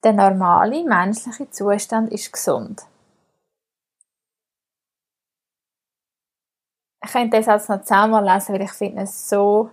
Der 0.02 0.12
normale 0.12 0.84
menschliche 0.84 1.50
Zustand 1.50 2.12
ist 2.12 2.32
gesund. 2.32 2.86
Ich 7.04 7.12
könnte 7.12 7.36
das 7.36 7.46
jetzt 7.46 7.68
noch 7.68 7.82
zehnmal 7.82 8.24
lesen, 8.24 8.54
weil 8.54 8.62
ich 8.62 8.72
finde 8.72 9.02
es 9.02 9.28
so, 9.28 9.70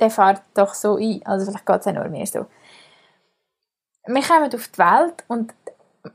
der 0.00 0.10
fährt 0.10 0.42
doch 0.54 0.74
so 0.74 0.96
ein. 0.96 1.24
Also 1.24 1.46
vielleicht 1.46 1.66
geht 1.66 1.80
es 1.80 1.86
auch 1.86 1.92
nur 1.92 2.08
mir 2.08 2.26
so. 2.26 2.46
Wir 4.06 4.22
kommen 4.22 4.54
auf 4.54 4.68
die 4.68 4.78
Welt 4.78 5.24
und 5.28 5.54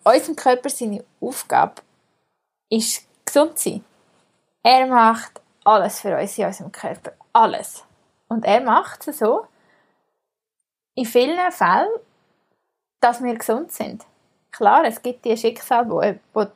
unserem 0.04 0.36
Körper 0.36 0.70
seine 0.70 1.04
Aufgabe 1.20 1.82
ist 2.70 3.08
gesund 3.26 3.58
sein. 3.58 3.84
Er 4.64 4.86
macht 4.88 5.42
alles 5.64 6.02
für 6.02 6.18
uns 6.18 6.38
in 6.38 6.46
unserem 6.46 6.72
Körper. 6.72 7.14
Alles. 7.34 7.84
Und 8.28 8.46
er 8.46 8.62
macht 8.62 9.08
es 9.08 9.20
so, 9.20 9.48
in 10.96 11.06
vielen 11.06 11.52
Fällen, 11.52 11.90
dass 13.00 13.24
wir 13.24 13.36
gesund 13.36 13.72
sind. 13.72 14.06
Klar, 14.52 14.84
es 14.86 15.02
gibt 15.02 15.26
die 15.26 15.38
Schicksale, 15.38 15.90
wo, 15.90 16.02
wo 16.34 16.48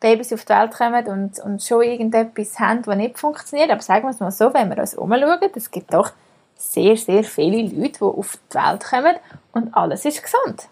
Babys 0.00 0.32
auf 0.32 0.44
die 0.44 0.52
Welt 0.52 0.72
kommen 0.72 1.06
und, 1.08 1.40
und 1.40 1.62
schon 1.62 1.82
irgendetwas 1.82 2.58
haben, 2.58 2.82
das 2.82 2.96
nicht 2.96 3.18
funktioniert. 3.18 3.70
Aber 3.70 3.82
sagen 3.82 4.04
wir 4.04 4.10
es 4.10 4.20
mal 4.20 4.30
so, 4.30 4.52
wenn 4.54 4.70
wir 4.70 4.78
uns 4.78 4.94
umschauen, 4.94 5.50
es 5.54 5.70
gibt 5.70 5.92
doch 5.92 6.12
sehr, 6.56 6.96
sehr 6.96 7.24
viele 7.24 7.62
Leute, 7.62 7.98
die 7.98 8.04
auf 8.04 8.38
die 8.52 8.56
Welt 8.56 8.84
kommen 8.84 9.16
und 9.52 9.74
alles 9.74 10.04
ist 10.04 10.22
gesund. 10.22 10.68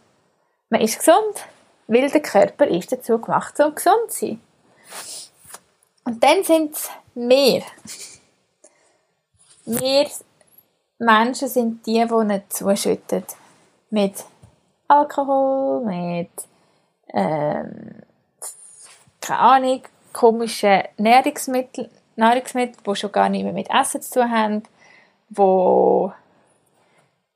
Man 0.71 0.81
ist 0.81 0.99
gesund, 0.99 1.47
weil 1.87 2.11
der 2.11 2.23
Körper 2.23 2.67
ist 2.67 2.93
dazu 2.93 3.19
gemacht, 3.19 3.59
um 3.61 3.75
gesund 3.75 4.11
zu 4.11 4.27
sein. 4.27 4.41
Und 6.05 6.23
dann 6.23 6.45
sind 6.45 6.75
es 6.75 6.91
wir. 7.15 7.62
Wir 9.65 10.07
Menschen 10.99 11.49
sind 11.49 11.87
die, 11.87 12.07
die 12.07 12.25
nicht 12.25 12.53
zuschütten. 12.53 13.25
Mit 13.91 14.25
Alkohol, 14.89 15.85
mit, 15.85 16.31
ähm, 17.12 18.03
keine 19.27 19.41
Ahnung, 19.41 19.83
komischen 20.12 20.83
Nahrungsmitteln, 20.99 21.91
Nahrungsmittel, 22.17 22.77
die 22.87 22.97
schon 22.97 23.12
gar 23.12 23.29
nicht 23.29 23.45
mehr 23.45 23.53
mit 23.53 23.69
Essen 23.71 24.01
zu 24.01 24.21
tun 24.21 24.31
haben, 24.31 24.62
die 25.29 26.12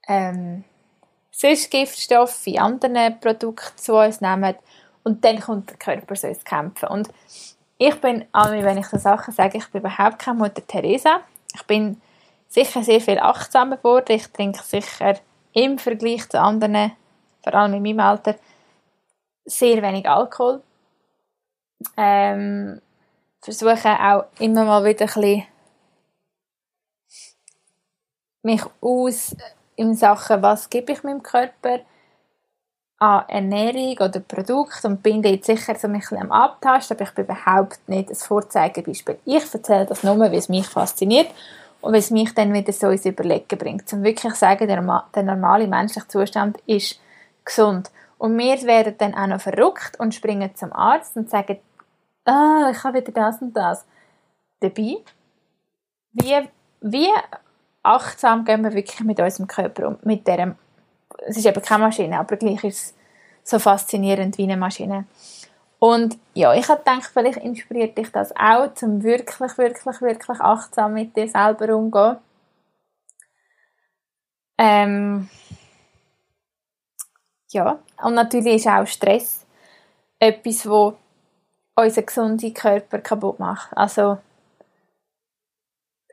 ähm, 0.08 0.64
sonst 1.30 1.70
Giftstoffe 1.70 2.46
in 2.46 2.60
anderen 2.60 3.18
Produkten 3.20 3.76
zu 3.76 3.96
uns 3.96 4.20
nehmen 4.20 4.54
und 5.02 5.24
dann 5.24 5.40
kommt 5.40 5.70
der 5.70 5.76
Körper 5.76 6.14
so 6.14 6.26
ins 6.26 6.44
Kämpfen. 6.44 6.88
Und 6.88 7.08
ich 7.78 8.00
bin, 8.00 8.24
wenn 8.32 8.78
ich 8.78 8.86
so 8.86 8.98
Sachen 8.98 9.32
sage, 9.32 9.58
ich 9.58 9.68
bin 9.68 9.80
überhaupt 9.80 10.18
keine 10.18 10.38
Mutter 10.38 10.66
Teresa. 10.66 11.20
Ich 11.54 11.62
bin 11.64 12.00
sicher 12.48 12.82
sehr 12.82 13.00
viel 13.00 13.18
achtsamer 13.18 13.78
geworden. 13.78 14.12
Ich 14.12 14.28
trinke 14.28 14.62
sicher 14.62 15.18
im 15.52 15.78
Vergleich 15.78 16.28
zu 16.28 16.40
anderen, 16.40 16.92
vor 17.42 17.54
allem 17.54 17.74
in 17.74 17.82
meinem 17.82 18.00
Alter, 18.00 18.36
sehr 19.46 19.82
wenig 19.82 20.08
Alkohol. 20.08 20.62
Ähm, 21.96 22.80
versuche 23.40 23.98
auch 24.00 24.24
immer 24.38 24.64
mal 24.64 24.84
wieder 24.84 25.06
ein 25.06 25.06
bisschen 25.06 25.46
mich 28.42 28.62
aus 28.80 29.36
in 29.76 29.94
Sachen, 29.94 30.42
was 30.42 30.68
gebe 30.68 30.92
ich 30.92 31.02
meinem 31.02 31.22
Körper 31.22 31.80
an 32.98 33.24
Ernährung 33.28 33.96
oder 33.98 34.20
Produkt 34.20 34.84
und 34.84 35.02
bin 35.02 35.22
jetzt 35.22 35.46
sicher 35.46 35.74
so 35.74 35.88
ein 35.88 35.94
bisschen 35.94 36.18
am 36.18 36.30
Abtasten, 36.30 36.96
aber 36.96 37.04
ich 37.04 37.14
bin 37.14 37.24
überhaupt 37.24 37.88
nicht 37.88 38.10
ein 38.10 38.14
Vorzeigebeispiel. 38.14 39.18
Ich 39.24 39.54
erzähle 39.54 39.86
das 39.86 40.02
nur, 40.02 40.18
weil 40.18 40.34
es 40.34 40.50
mich 40.50 40.66
fasziniert 40.66 41.28
und 41.80 41.92
weil 41.92 42.00
es 42.00 42.10
mich 42.10 42.34
dann 42.34 42.52
wieder 42.52 42.72
so 42.72 42.90
ins 42.90 43.06
Überlegen 43.06 43.56
bringt. 43.56 43.90
Um 43.92 44.02
wirklich 44.02 44.34
zu 44.34 44.38
sagen, 44.38 44.68
der, 44.68 45.04
der 45.14 45.22
normale 45.22 45.66
menschliche 45.66 46.08
Zustand 46.08 46.58
ist 46.66 47.00
gesund. 47.42 47.90
Und 48.18 48.36
wir 48.36 48.62
werden 48.64 48.94
dann 48.98 49.14
auch 49.14 49.28
noch 49.28 49.40
verrückt 49.40 49.98
und 49.98 50.14
springen 50.14 50.54
zum 50.54 50.74
Arzt 50.74 51.16
und 51.16 51.30
sagen, 51.30 51.58
ah, 52.24 52.70
ich 52.70 52.82
habe 52.84 53.00
wieder 53.00 53.12
das 53.12 53.40
und 53.42 53.54
das. 53.54 53.86
Dabei, 54.60 54.98
wie, 56.12 56.48
wie 56.80 57.08
achtsam 57.82 58.44
gehen 58.44 58.62
wir 58.62 58.72
wirklich 58.72 59.00
mit 59.00 59.20
unserem 59.20 59.46
Körper 59.46 59.88
um, 59.88 59.98
mit 60.02 60.26
dem 60.26 60.56
es 61.26 61.36
ist 61.36 61.46
eben 61.46 61.62
keine 61.62 61.84
Maschine, 61.84 62.18
aber 62.18 62.36
gleich 62.36 62.62
ist 62.64 62.82
es 62.82 62.94
so 63.44 63.58
faszinierend 63.58 64.38
wie 64.38 64.44
eine 64.44 64.56
Maschine. 64.56 65.06
Und 65.78 66.18
ja, 66.34 66.52
ich 66.54 66.68
habe 66.68 66.80
gedacht, 66.80 67.10
vielleicht 67.12 67.38
inspiriert 67.38 67.96
dich 67.96 68.12
das 68.12 68.34
auch, 68.36 68.74
zum 68.74 69.02
wirklich, 69.02 69.56
wirklich, 69.56 70.00
wirklich 70.00 70.40
achtsam 70.40 70.94
mit 70.94 71.16
dir 71.16 71.28
selber 71.28 71.74
umzugehen. 71.74 72.18
Ähm, 74.58 75.30
ja, 77.50 77.78
und 78.02 78.14
natürlich 78.14 78.56
ist 78.56 78.68
auch 78.68 78.86
Stress 78.86 79.46
etwas, 80.18 80.68
wo 80.68 80.98
unseren 81.76 82.06
gesunden 82.06 82.54
Körper 82.54 82.98
kaputt 82.98 83.38
macht. 83.38 83.76
Also 83.76 84.18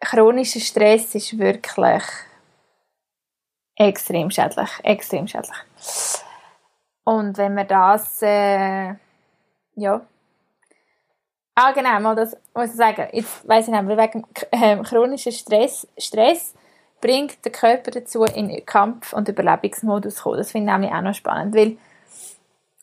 chronischer 0.01 0.59
Stress 0.59 1.15
ist 1.15 1.37
wirklich 1.37 2.03
extrem 3.75 4.29
schädlich, 4.31 4.69
extrem 4.83 5.27
schädlich. 5.27 5.57
Und 7.03 7.37
wenn 7.37 7.53
man 7.53 7.67
das, 7.67 8.21
äh, 8.21 8.93
ja, 9.75 10.01
ah 11.55 11.71
genau, 11.71 11.99
mal 11.99 12.15
das 12.15 12.35
muss 12.53 12.71
ich 12.71 12.75
sagen, 12.75 13.07
jetzt 13.13 13.47
weiss 13.47 13.65
ich 13.67 13.71
nicht, 13.71 13.79
aber 13.79 13.97
wegen 13.97 14.25
äh, 14.51 14.77
chronischen 14.83 15.31
Stress, 15.31 15.87
Stress 15.97 16.53
bringt 16.99 17.43
der 17.45 17.51
Körper 17.51 17.91
dazu, 17.91 18.23
in 18.23 18.65
Kampf- 18.65 19.13
und 19.13 19.29
Überlebensmodus 19.29 20.15
zu 20.15 20.23
kommen. 20.23 20.37
Das 20.37 20.51
finde 20.51 20.71
ich 20.71 20.77
nämlich 20.77 20.93
auch 20.93 21.01
noch 21.01 21.13
spannend, 21.13 21.55
weil 21.55 21.77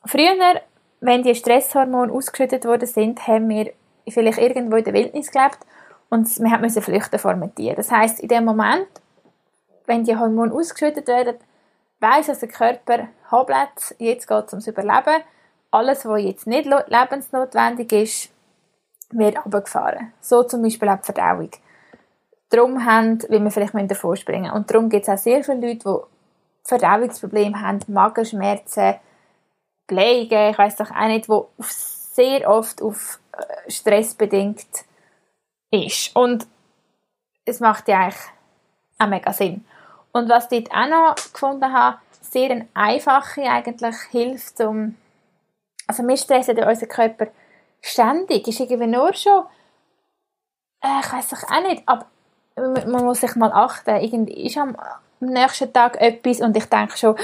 früher, 0.05 0.61
wenn 1.05 1.23
die 1.23 1.35
Stresshormone 1.35 2.11
ausgeschüttet 2.11 2.65
worden 2.65 2.87
sind, 2.87 3.27
haben 3.27 3.49
wir 3.51 3.73
vielleicht 4.09 4.39
irgendwo 4.39 4.77
in 4.77 4.85
der 4.85 4.95
Wildnis 4.95 5.31
gelebt 5.31 5.59
und 6.09 6.27
wir 6.39 6.59
mussten 6.59 6.83
flüchten 6.83 7.19
vor 7.19 7.33
einem 7.33 7.55
Tier. 7.55 7.75
Das 7.75 7.91
heißt, 7.91 8.21
in 8.21 8.29
dem 8.29 8.45
Moment, 8.47 8.89
wenn 9.87 10.05
die 10.05 10.17
Hormone 10.17 10.53
ausgeschüttet 10.53 11.07
werden, 11.07 11.37
weiß 12.01 12.31
also 12.31 12.47
der 12.47 12.49
Körper, 12.49 13.09
Hablet, 13.31 13.95
jetzt 13.99 14.27
geht 14.27 14.45
es 14.47 14.53
ums 14.53 14.67
Überleben. 14.67 15.23
Alles, 15.71 16.07
was 16.07 16.23
jetzt 16.23 16.47
nicht 16.47 16.67
lebensnotwendig 16.67 17.93
ist, 17.93 18.31
wird 19.11 19.37
abgefahren. 19.37 20.13
So 20.21 20.43
zum 20.45 20.63
Beispiel 20.63 20.89
auch 20.89 21.01
die 21.01 21.13
Verdauung. 21.13 21.51
Darum 22.49 22.85
haben, 22.85 23.23
wie 23.29 23.41
wir 23.41 23.51
vielleicht 23.51 23.91
davor 23.91 24.17
springen 24.17 24.53
Und 24.53 24.71
darum 24.71 24.89
gibt 24.89 25.07
es 25.07 25.09
auch 25.09 25.19
sehr 25.19 25.45
viele 25.45 25.67
Leute, 25.67 25.79
die 25.85 26.69
Verdauungsprobleme 26.69 27.61
haben, 27.61 27.81
Magenschmerzen, 27.89 28.95
Blähungen, 29.87 30.51
ich 30.51 30.59
weiß 30.59 30.77
doch 30.77 30.91
auch 30.91 31.07
nicht, 31.07 31.29
wo 31.29 31.51
sehr 31.59 32.49
oft 32.49 32.81
auf 32.83 33.19
äh, 33.33 33.71
Stress 33.71 34.15
bedingt 34.15 34.67
ist. 35.71 36.15
Und 36.15 36.47
es 37.45 37.61
macht 37.61 37.89
ja 37.89 38.01
eigentlich 38.01 38.21
auch 38.99 39.07
mega 39.07 39.33
Sinn. 39.33 39.65
Und 40.13 40.29
was 40.29 40.51
ich 40.51 40.65
dort 40.65 40.77
auch 40.77 40.89
noch 40.89 41.15
gefunden 41.15 41.73
habe, 41.73 41.99
sehr 42.21 42.51
eine 42.51 42.69
einfache 42.75 43.43
eigentlich 43.43 43.97
hilft, 44.11 44.61
um, 44.61 44.97
also 45.87 46.07
wir 46.07 46.17
stressen 46.17 46.57
ja 46.57 46.69
unseren 46.69 46.89
Körper 46.89 47.27
ständig, 47.81 48.47
ist 48.49 48.61
irgendwie 48.61 48.87
nur 48.87 49.13
schon, 49.15 49.45
äh, 50.83 51.01
ich 51.01 51.13
weiß 51.13 51.33
auch 51.35 51.63
nicht, 51.63 51.83
aber 51.87 52.07
man 52.57 53.05
muss 53.05 53.21
sich 53.21 53.35
mal 53.35 53.53
achten, 53.53 53.97
irgendwie 53.97 54.47
ist 54.47 54.57
am 54.57 54.77
nächsten 55.21 55.73
Tag 55.73 56.01
etwas 56.01 56.41
und 56.41 56.57
ich 56.57 56.67
denke 56.67 56.97
schon, 56.97 57.17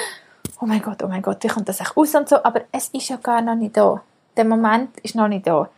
oh 0.61 0.67
mein 0.67 0.83
Gott, 0.83 1.03
oh 1.03 1.09
mein 1.09 1.23
Gott, 1.23 1.43
wie 1.43 1.49
kommt 1.49 1.69
das 1.69 1.81
echt 1.81 1.97
aus 1.97 2.15
und 2.15 2.29
so, 2.29 2.43
aber 2.43 2.63
es 2.73 2.89
ist 2.89 3.09
ja 3.09 3.17
gar 3.17 3.41
noch 3.43 3.55
nicht 3.55 3.77
da. 3.77 4.03
Der 4.37 4.45
Moment 4.45 4.99
ist 5.01 5.15
noch 5.15 5.29
nicht 5.29 5.47
da. 5.47 5.69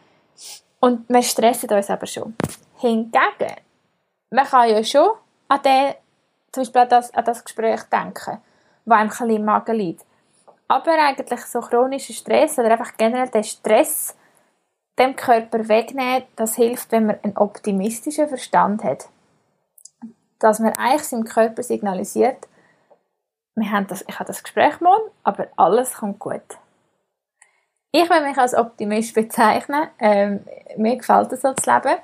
Und 0.81 1.09
wir 1.09 1.23
stressen 1.23 1.71
uns 1.71 1.91
aber 1.91 2.07
schon. 2.07 2.35
Hingegen, 2.79 3.57
man 4.31 4.45
kann 4.45 4.69
ja 4.69 4.83
schon 4.83 5.11
an 5.49 5.63
den 5.63 5.95
zum 6.53 6.63
Beispiel 6.63 6.81
an 6.83 6.89
das, 6.89 7.15
an 7.15 7.25
das 7.25 7.45
Gespräch 7.45 7.83
denken, 7.85 8.39
wo 8.85 8.95
einem 8.95 9.05
ein 9.05 9.09
bisschen 9.09 9.31
im 9.31 9.45
Magen 9.45 9.77
liegt. 9.77 10.05
Aber 10.69 10.93
eigentlich 10.93 11.41
so 11.47 11.61
chronischer 11.61 12.13
Stress 12.13 12.59
oder 12.59 12.73
einfach 12.73 12.97
generell 12.97 13.29
der 13.29 13.43
Stress 13.43 14.15
dem 14.99 15.17
Körper 15.17 15.69
wegnehmen, 15.69 16.25
das 16.37 16.57
hilft, 16.57 16.93
wenn 16.93 17.07
man 17.07 17.19
einen 17.23 17.37
optimistischen 17.37 18.29
Verstand 18.29 18.85
hat. 18.85 19.09
Dass 20.39 20.61
man 20.61 20.75
eigentlich 20.75 21.05
seinem 21.05 21.25
Körper 21.25 21.63
signalisiert, 21.63 22.49
wir 23.55 23.71
haben 23.71 23.87
das, 23.87 24.05
ich 24.09 24.19
habe 24.19 24.27
das 24.27 24.43
Gespräch 24.43 24.81
morgen, 24.81 25.11
aber 25.23 25.49
alles 25.57 25.95
kommt 25.95 26.19
gut. 26.19 26.43
Ich 27.93 28.09
will 28.09 28.23
mich 28.23 28.39
als 28.39 28.55
Optimist 28.55 29.15
bezeichnen. 29.15 29.89
Ähm, 29.99 30.45
mir 30.77 30.97
gefällt 30.97 31.33
es 31.33 31.41
zu 31.41 31.49
leben 31.49 31.99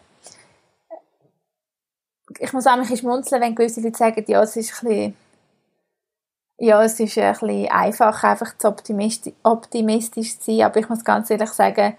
ich 2.38 2.52
muss 2.52 2.66
auch 2.66 2.76
bisschen 2.76 2.98
schmunzeln, 2.98 3.40
wenn 3.40 3.54
gewisse 3.54 3.80
Leute 3.80 3.96
sagen, 3.96 4.24
ja, 4.26 4.42
es 4.42 4.56
ist 4.56 4.82
ein 4.82 4.88
bisschen, 4.88 5.16
ja, 6.58 6.82
es 6.82 7.00
ist 7.00 7.18
ein 7.18 7.32
bisschen 7.32 7.70
einfach, 7.70 8.22
einfach 8.24 8.58
zu 8.58 8.68
optimistisch, 8.68 9.32
optimistisch 9.42 10.38
zu 10.38 10.52
sein, 10.52 10.62
aber 10.62 10.80
ich 10.80 10.88
muss 10.88 11.04
ganz 11.04 11.30
ehrlich 11.30 11.50
sagen, 11.50 11.96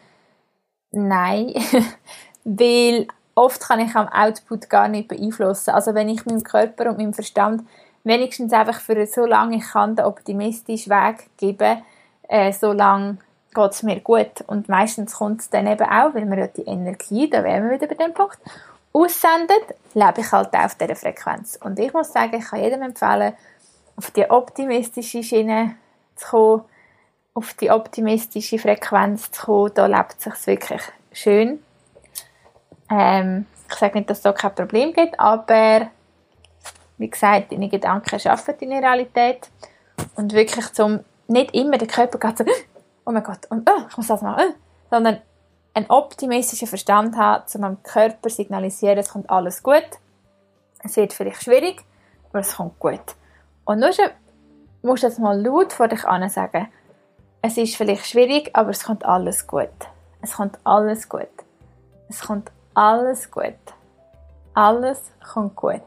nein, 0.91 1.53
weil 2.43 3.07
oft 3.35 3.62
kann 3.62 3.79
ich 3.79 3.95
am 3.95 4.07
Output 4.07 4.69
gar 4.69 4.88
nicht 4.88 5.07
beeinflussen. 5.07 5.71
Also 5.71 5.93
wenn 5.93 6.09
ich 6.09 6.25
meinem 6.25 6.43
Körper 6.43 6.89
und 6.89 6.97
meinem 6.97 7.13
Verstand 7.13 7.63
wenigstens 8.03 8.53
einfach 8.53 8.79
für 8.79 9.05
so 9.05 9.25
lange 9.25 9.57
ich 9.57 9.63
kann 9.71 9.95
den 9.95 10.05
optimistischen 10.05 10.91
Weg 10.91 11.29
geben, 11.38 11.81
äh, 12.27 12.51
so 12.51 12.71
lange 12.71 13.17
geht 13.53 13.71
es 13.71 13.83
mir 13.83 13.99
gut. 13.99 14.43
Und 14.47 14.69
meistens 14.69 15.15
kommt 15.15 15.41
es 15.41 15.49
dann 15.49 15.67
eben 15.67 15.83
auch, 15.83 16.13
weil 16.13 16.29
wir 16.29 16.38
ja 16.38 16.47
die 16.47 16.65
Energie, 16.65 17.29
da 17.29 17.43
wären 17.43 17.69
wir 17.69 17.75
wieder 17.75 17.88
bei 17.88 17.95
dem 17.95 18.13
Punkt, 18.13 18.38
aussendet, 18.93 19.75
lebe 19.93 20.21
ich 20.21 20.31
halt 20.31 20.53
auf 20.53 20.75
dieser 20.75 20.95
Frequenz. 20.95 21.57
Und 21.62 21.79
ich 21.79 21.93
muss 21.93 22.12
sagen, 22.12 22.35
ich 22.38 22.45
kann 22.45 22.62
jedem 22.62 22.81
empfehlen, 22.81 23.33
auf 23.95 24.12
die 24.12 24.29
optimistische 24.29 25.23
Schiene 25.23 25.75
zu 26.15 26.27
kommen, 26.29 26.63
auf 27.33 27.53
die 27.53 27.71
optimistische 27.71 28.59
Frequenz 28.59 29.31
zu 29.31 29.45
kommen, 29.45 29.71
da 29.75 29.85
lebt 29.85 30.15
es 30.19 30.23
sich 30.23 30.47
wirklich 30.47 30.81
schön. 31.12 31.63
Ähm, 32.89 33.45
ich 33.69 33.75
sage 33.75 33.97
nicht, 33.97 34.09
dass 34.09 34.17
es 34.17 34.23
da 34.23 34.33
kein 34.33 34.55
Problem 34.55 34.93
gibt, 34.93 35.19
aber 35.19 35.89
wie 36.99 37.09
gesagt, 37.09 37.51
deine 37.51 37.69
Gedanken 37.69 38.19
schaffen 38.19 38.53
deine 38.59 38.81
Realität 38.81 39.49
und 40.15 40.33
wirklich 40.33 40.71
zum, 40.73 40.99
nicht 41.27 41.55
immer 41.55 41.77
der 41.77 41.88
Körper 41.88 42.19
geht 42.19 42.38
so, 42.38 42.45
oh 43.05 43.12
mein 43.12 43.23
Gott, 43.23 43.47
und 43.49 43.67
oh, 43.67 43.85
ich 43.89 43.97
muss 43.97 44.07
das 44.07 44.21
machen, 44.21 44.53
sondern 44.91 45.21
einen 45.73 45.89
optimistischen 45.89 46.67
Verstand 46.67 47.15
haben, 47.15 47.47
zu 47.47 47.57
meinem 47.57 47.81
Körper 47.83 48.29
signalisieren, 48.29 48.97
es 48.97 49.09
kommt 49.09 49.29
alles 49.29 49.63
gut. 49.63 49.88
Es 50.83 50.95
wird 50.97 51.13
vielleicht 51.13 51.43
schwierig, 51.43 51.83
aber 52.29 52.39
es 52.39 52.55
kommt 52.55 52.79
gut. 52.79 53.01
Und 53.65 53.79
nur 53.79 53.91
musst 54.81 55.03
du 55.03 55.07
jetzt 55.07 55.19
mal 55.19 55.39
laut 55.41 55.73
vor 55.73 55.88
dich 55.88 56.05
an 56.05 56.27
sagen, 56.29 56.67
es 57.41 57.57
ist 57.57 57.77
vielleicht 57.77 58.05
schwierig, 58.05 58.49
aber 58.53 58.71
es 58.71 58.83
kommt 58.83 59.05
alles 59.05 59.47
gut. 59.47 59.69
Es 60.21 60.33
kommt 60.33 60.59
alles 60.65 61.07
gut. 61.07 61.29
Es 62.09 62.21
kommt 62.21 62.51
alles 62.73 63.31
gut. 63.31 63.53
Alles 64.53 65.12
kommt 65.33 65.55
gut. 65.55 65.81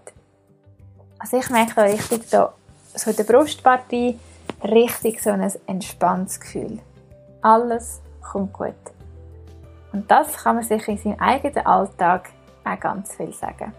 Also 1.23 1.37
ich 1.37 1.49
merke 1.51 1.75
da 1.77 1.83
richtig 1.83 2.29
da, 2.31 2.53
so 2.97 3.11
in 3.11 3.17
der 3.17 3.23
Brustpartie, 3.23 4.19
richtig 4.65 5.23
so 5.23 5.31
ein 5.31 5.53
entspanntes 5.69 6.41
Gefühl. 6.41 6.81
Alles 7.43 8.03
kommt 8.21 8.53
gut. 8.53 8.75
Und 9.93 10.11
das 10.11 10.37
kann 10.37 10.57
man 10.57 10.65
sich 10.65 10.89
in 10.89 10.99
seinem 10.99 11.21
eigenen 11.21 11.65
Alltag 11.65 12.31
auch 12.65 12.81
ganz 12.81 13.15
viel 13.15 13.33
sagen. 13.33 13.73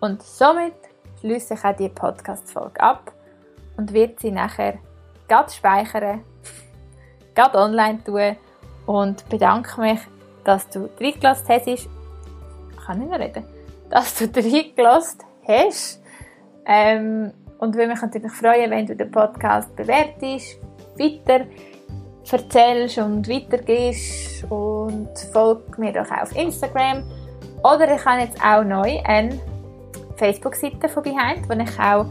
Und 0.00 0.22
somit 0.22 0.72
schließe 1.20 1.52
ich 1.52 1.64
auch 1.64 1.76
die 1.76 1.90
Podcast-Folge 1.90 2.80
ab 2.80 3.12
und 3.76 3.92
wird 3.92 4.18
sie 4.20 4.30
nachher 4.30 4.78
ganz 5.28 5.56
speichern, 5.56 6.24
ganz 7.34 7.54
online 7.54 8.02
tun 8.04 8.36
und 8.86 9.28
bedanke 9.28 9.78
mich, 9.82 10.00
dass 10.44 10.66
du 10.70 10.88
reingelassen 10.98 11.48
hast. 11.50 11.66
Ich 11.66 11.88
kann 12.86 13.00
nicht 13.00 13.10
mehr 13.10 13.20
reden. 13.20 13.44
Dass 13.90 14.14
du 14.14 14.24
reingelassen 14.34 15.20
hast. 15.46 16.01
Ähm, 16.66 17.32
und 17.58 17.74
würde 17.74 17.88
mich 17.88 18.02
natürlich 18.02 18.32
freuen, 18.32 18.70
wenn 18.70 18.86
du 18.86 18.96
den 18.96 19.10
Podcast 19.10 19.74
bewertest, 19.76 20.58
weiter 20.98 21.46
erzählst 22.30 22.98
und 22.98 23.28
weitergehst 23.28 24.44
und 24.50 25.08
folg 25.32 25.78
mir 25.78 25.92
doch 25.92 26.10
auch 26.10 26.22
auf 26.22 26.36
Instagram. 26.36 27.02
Oder 27.62 27.94
ich 27.94 28.04
habe 28.04 28.22
jetzt 28.22 28.42
auch 28.42 28.64
neu 28.64 28.98
eine 29.04 29.38
Facebook-Seite 30.16 30.88
von 30.88 31.02
Behind, 31.02 31.48
wo 31.48 31.52
ich 31.52 31.78
auch 31.78 32.06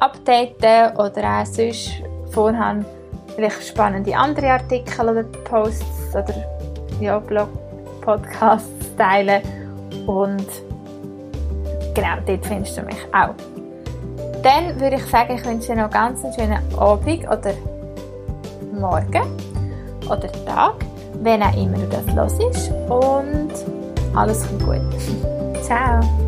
updaten 0.00 0.96
oder 0.96 1.40
auch 1.40 1.46
sonst 1.46 2.02
vorhabe, 2.30 2.84
vielleicht 3.34 3.66
spannende 3.66 4.14
andere 4.16 4.52
Artikel 4.52 5.08
oder 5.08 5.22
Posts 5.22 6.14
oder 6.14 6.34
ja, 7.00 7.18
Blog, 7.18 7.48
Podcasts 8.00 8.96
teilen 8.96 9.42
und 10.06 10.46
genau, 11.94 12.16
dort 12.26 12.46
findest 12.46 12.78
du 12.78 12.82
mich 12.82 12.96
auch. 13.12 13.34
Dann 14.46 14.78
würde 14.78 14.94
ich 14.94 15.06
sagen, 15.06 15.34
ich 15.34 15.44
wünsche 15.44 15.74
dir 15.74 15.82
noch 15.82 15.90
ganz 15.90 16.22
einen 16.24 16.32
schönen 16.32 16.78
Abend 16.78 17.24
oder 17.24 17.52
Morgen 18.72 19.24
oder 20.04 20.30
Tag, 20.44 20.76
wenn 21.20 21.42
auch 21.42 21.56
immer 21.56 21.78
du 21.78 21.88
das 21.88 22.14
hörst 22.14 22.70
und 22.88 23.50
alles 24.14 24.46
kommt 24.46 24.64
gut. 24.64 25.62
Ciao! 25.64 26.25